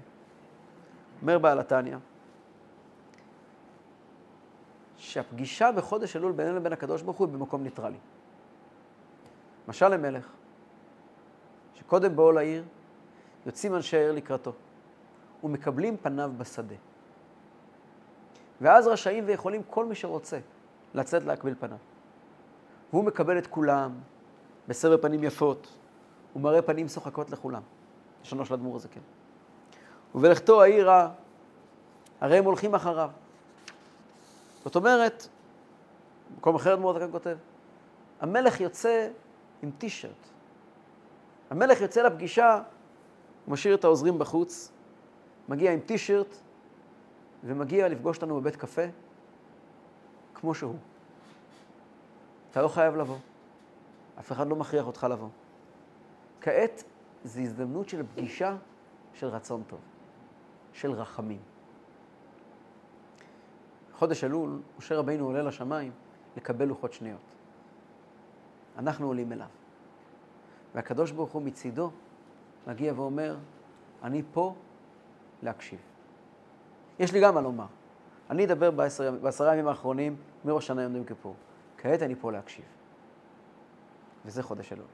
אומר 1.23 1.39
בעל 1.39 1.59
התניא, 1.59 1.97
שהפגישה 4.97 5.73
בחודש 5.73 6.17
אלול 6.17 6.33
בינינו 6.33 6.57
לבין 6.57 6.73
הקדוש 6.73 7.03
ברוך 7.03 7.17
הוא 7.17 7.27
היא 7.27 7.35
במקום 7.35 7.63
ניטרלי. 7.63 7.99
משל 9.69 9.89
למלך, 9.89 10.33
שקודם 11.75 12.17
באו 12.17 12.33
לעיר, 12.33 12.65
יוצאים 13.47 13.75
אנשי 13.75 13.97
העיר 13.97 14.13
לקראתו, 14.13 14.53
ומקבלים 15.45 15.97
פניו 15.97 16.33
בשדה. 16.39 16.75
ואז 18.61 18.87
רשאים 18.87 19.25
ויכולים 19.27 19.63
כל 19.71 19.85
מי 19.87 19.95
שרוצה 19.95 20.39
לצאת 20.95 21.25
להקביל 21.25 21.55
פניו. 21.61 21.79
והוא 22.93 23.05
מקבל 23.05 23.39
את 23.39 23.47
כולם 23.47 23.93
בסבר 24.69 25.03
פנים 25.03 25.25
יפות, 25.25 25.79
הוא 26.33 26.43
מראה 26.43 26.63
פנים 26.63 26.89
שוחקות 26.89 27.31
לכולם. 27.31 27.63
לשונו 28.23 28.47
של 28.47 28.55
אדמו"ר 28.55 28.77
הזה, 28.77 28.89
כן. 28.89 29.01
ובלכתו 30.15 30.63
העירה, 30.63 31.11
הרי 32.21 32.39
הם 32.39 32.45
הולכים 32.45 32.75
אחריו. 32.75 33.11
זאת 34.65 34.77
אומרת, 34.77 35.29
במקום 36.35 36.55
אחר 36.55 36.75
אדמו"ר 36.75 36.99
כאן 36.99 37.13
כותב, 37.13 37.37
המלך 38.21 38.61
יוצא 38.61 39.09
עם 39.63 39.71
טישרט. 39.79 40.29
המלך 41.51 41.81
יוצא 41.81 42.03
לפגישה, 42.03 42.63
הוא 43.45 43.53
משאיר 43.53 43.75
את 43.75 43.85
העוזרים 43.85 44.19
בחוץ, 44.19 44.73
מגיע 45.49 45.73
עם 45.73 45.81
טישרט 45.81 46.37
ומגיע 47.45 47.89
לפגוש 47.89 48.17
אותנו 48.17 48.41
בבית 48.41 48.57
קפה, 48.57 48.83
כמו 50.35 50.55
שהוא. 50.55 50.77
אתה 52.53 52.63
לא 52.63 52.69
חייב 52.69 52.97
לבוא. 52.97 53.17
אף 54.19 54.33
אחד 54.33 54.49
לא 54.49 54.57
מכריח 54.57 54.87
אותך 54.87 55.07
לבוא. 55.11 55.29
כעת 56.41 56.85
זו 57.25 57.41
הזדמנות 57.41 57.89
של 57.89 58.03
פגישה 58.07 58.57
של 59.15 59.27
רצון 59.27 59.63
טוב, 59.67 59.81
של 60.73 60.93
רחמים. 60.93 61.41
חודש 63.93 64.25
אלול, 64.25 64.61
משה 64.79 64.99
רבינו 64.99 65.25
עולה 65.27 65.43
לשמיים 65.43 65.93
לקבל 66.37 66.65
לוחות 66.65 66.93
שניות. 66.93 67.21
אנחנו 68.79 69.07
עולים 69.07 69.33
אליו. 69.33 69.47
והקדוש 70.75 71.11
ברוך 71.11 71.33
הוא 71.33 71.43
מצידו 71.43 71.91
מגיע 72.67 72.93
ואומר, 72.97 73.37
אני 74.03 74.23
פה 74.33 74.55
להקשיב. 75.43 75.79
יש 76.99 77.13
לי 77.13 77.21
גם 77.21 77.35
מה 77.35 77.41
לומר. 77.41 77.67
אני 78.31 78.45
אדבר 78.45 78.71
בעשר, 78.71 79.13
בעשרה 79.23 79.53
ימים 79.53 79.69
האחרונים 79.69 80.17
מראש 80.45 80.67
שנה 80.67 80.83
יום 80.83 81.05
כיפור. 81.05 81.35
כעת 81.83 82.03
אני 82.03 82.15
פה 82.15 82.33
להקשיב. 82.33 82.65
וזה 84.25 84.43
חודש 84.43 84.73
אלול. 84.73 84.87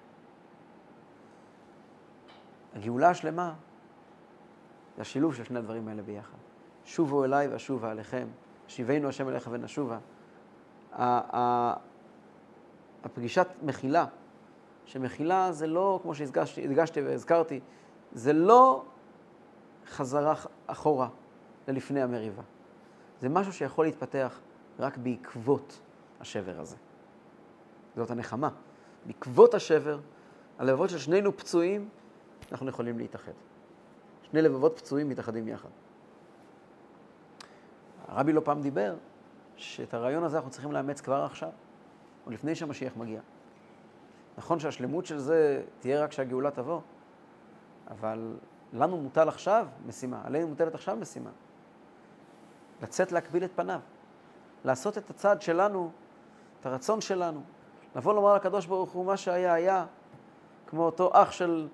הגאולה 2.74 3.10
השלמה 3.10 3.54
זה 4.96 5.02
השילוב 5.02 5.34
של 5.34 5.44
שני 5.44 5.58
הדברים 5.58 5.88
האלה 5.88 6.02
ביחד. 6.02 6.36
שובו 6.84 7.24
אליי 7.24 7.48
ואשובה 7.48 7.90
עליכם, 7.90 8.28
שיבנו 8.68 9.08
השם 9.08 9.28
אליך 9.28 9.48
ונשובה. 9.52 9.98
הפגישת 13.04 13.46
מחילה, 13.62 14.06
שמחילה 14.84 15.52
זה 15.52 15.66
לא, 15.66 16.00
כמו 16.02 16.14
שהדגשתי 16.14 17.02
והזכרתי, 17.02 17.60
זה 18.12 18.32
לא 18.32 18.84
חזרה 19.86 20.34
אחורה 20.66 21.08
ללפני 21.68 22.02
המריבה. 22.02 22.42
זה 23.20 23.28
משהו 23.28 23.52
שיכול 23.52 23.86
להתפתח 23.86 24.40
רק 24.78 24.96
בעקבות 24.96 25.80
השבר 26.20 26.60
הזה. 26.60 26.76
זאת 27.96 28.10
הנחמה. 28.10 28.48
בעקבות 29.06 29.54
השבר, 29.54 30.00
הלבבות 30.58 30.90
של 30.90 30.98
שנינו 30.98 31.36
פצועים, 31.36 31.88
אנחנו 32.52 32.68
יכולים 32.68 32.98
להתאחד. 32.98 33.32
שני 34.22 34.42
לבבות 34.42 34.78
פצועים 34.78 35.08
מתאחדים 35.08 35.48
יחד. 35.48 35.68
הרבי 38.08 38.32
לא 38.32 38.40
פעם 38.44 38.62
דיבר 38.62 38.94
שאת 39.56 39.94
הרעיון 39.94 40.24
הזה 40.24 40.36
אנחנו 40.36 40.50
צריכים 40.50 40.72
לאמץ 40.72 41.00
כבר 41.00 41.22
עכשיו, 41.22 41.50
או 42.26 42.30
לפני 42.30 42.54
שהמשיח 42.54 42.96
מגיע. 42.96 43.20
נכון 44.38 44.58
שהשלמות 44.58 45.06
של 45.06 45.18
זה 45.18 45.62
תהיה 45.80 46.02
רק 46.04 46.10
כשהגאולה 46.10 46.50
תבוא, 46.50 46.80
אבל 47.90 48.36
לנו 48.72 48.96
מוטל 48.96 49.28
עכשיו 49.28 49.66
משימה, 49.86 50.20
עלינו 50.24 50.48
מוטלת 50.48 50.74
עכשיו 50.74 50.96
משימה. 50.96 51.30
לצאת 52.82 53.12
להקביל 53.12 53.44
את 53.44 53.50
פניו, 53.54 53.80
לעשות 54.64 54.98
את 54.98 55.10
הצעד 55.10 55.42
שלנו 55.42 55.90
את 56.60 56.66
הרצון 56.66 57.00
שלנו, 57.00 57.40
לבוא 57.96 58.14
לומר 58.14 58.34
לקדוש 58.34 58.66
ברוך 58.66 58.90
הוא 58.90 59.06
מה 59.06 59.16
שהיה 59.16 59.52
היה, 59.52 59.84
כמו 60.66 60.84
אותו 60.84 61.10
אח 61.12 61.32
של... 61.32 61.68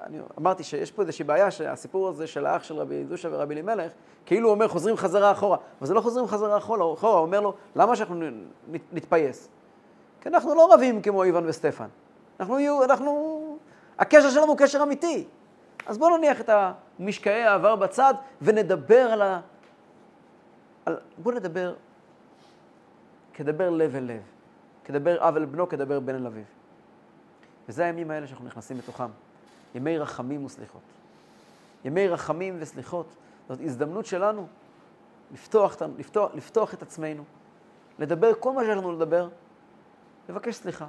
אני 0.00 0.18
אמרתי 0.38 0.62
שיש 0.62 0.90
פה 0.90 1.02
איזושהי 1.02 1.24
בעיה 1.24 1.50
שהסיפור 1.50 2.08
הזה 2.08 2.26
של 2.26 2.46
האח 2.46 2.62
של 2.62 2.76
רבי 2.76 3.04
דושה 3.04 3.28
ורבי 3.32 3.54
אלימלך, 3.54 3.92
כאילו 4.26 4.48
הוא 4.48 4.54
אומר 4.54 4.68
חוזרים 4.68 4.96
חזרה 4.96 5.32
אחורה, 5.32 5.56
אבל 5.78 5.86
זה 5.86 5.94
לא 5.94 6.00
חוזרים 6.00 6.26
חזרה 6.26 6.58
אחורה, 6.58 6.84
הוא 6.84 7.18
אומר 7.18 7.40
לו, 7.40 7.54
למה 7.76 7.96
שאנחנו 7.96 8.26
נתפייס? 8.92 9.48
כי 10.20 10.28
אנחנו 10.28 10.54
לא 10.54 10.74
רבים 10.74 11.02
כמו 11.02 11.22
איוון 11.22 11.48
וסטפן. 11.48 11.88
אנחנו, 12.40 12.58
יהיו, 12.58 12.84
אנחנו, 12.84 13.42
הקשר 13.98 14.30
שלנו 14.30 14.46
הוא 14.46 14.56
קשר 14.56 14.82
אמיתי. 14.82 15.26
אז 15.86 15.98
בואו 15.98 16.16
נניח 16.16 16.40
את 16.40 16.50
המשקעי 16.98 17.42
העבר 17.42 17.76
בצד 17.76 18.14
ונדבר 18.42 19.12
על 19.12 19.22
ה... 19.22 19.40
על... 20.86 20.96
בואו 21.18 21.34
נדבר 21.34 21.74
כדבר 23.34 23.70
לב 23.70 23.96
אל 23.96 24.04
לב. 24.04 24.22
כדבר 24.84 25.28
אב 25.28 25.36
אל 25.36 25.44
בנו, 25.44 25.68
כדבר 25.68 26.00
בן 26.00 26.14
אל 26.14 26.26
אביו. 26.26 26.44
וזה 27.68 27.84
הימים 27.84 28.10
האלה 28.10 28.26
שאנחנו 28.26 28.44
נכנסים 28.44 28.78
לתוכם. 28.78 29.08
ימי 29.74 29.98
רחמים 29.98 30.44
וסליחות. 30.44 30.82
ימי 31.84 32.08
רחמים 32.08 32.56
וסליחות. 32.60 33.06
זאת 33.48 33.60
הזדמנות 33.60 34.06
שלנו 34.06 34.46
לפתוח, 35.32 35.76
לפתוח, 35.98 36.34
לפתוח 36.34 36.74
את 36.74 36.82
עצמנו, 36.82 37.24
לדבר 37.98 38.32
כל 38.40 38.52
מה 38.52 38.62
שיש 38.62 38.76
לנו 38.76 38.92
לדבר, 38.92 39.28
לבקש 40.28 40.54
סליחה. 40.54 40.86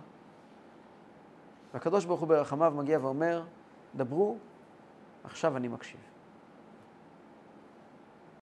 והקדוש 1.73 2.05
ברוך 2.05 2.19
הוא 2.19 2.27
ברחמיו 2.27 2.73
מגיע 2.77 2.99
ואומר, 3.01 3.43
דברו, 3.95 4.37
עכשיו 5.23 5.57
אני 5.57 5.67
מקשיב. 5.67 5.99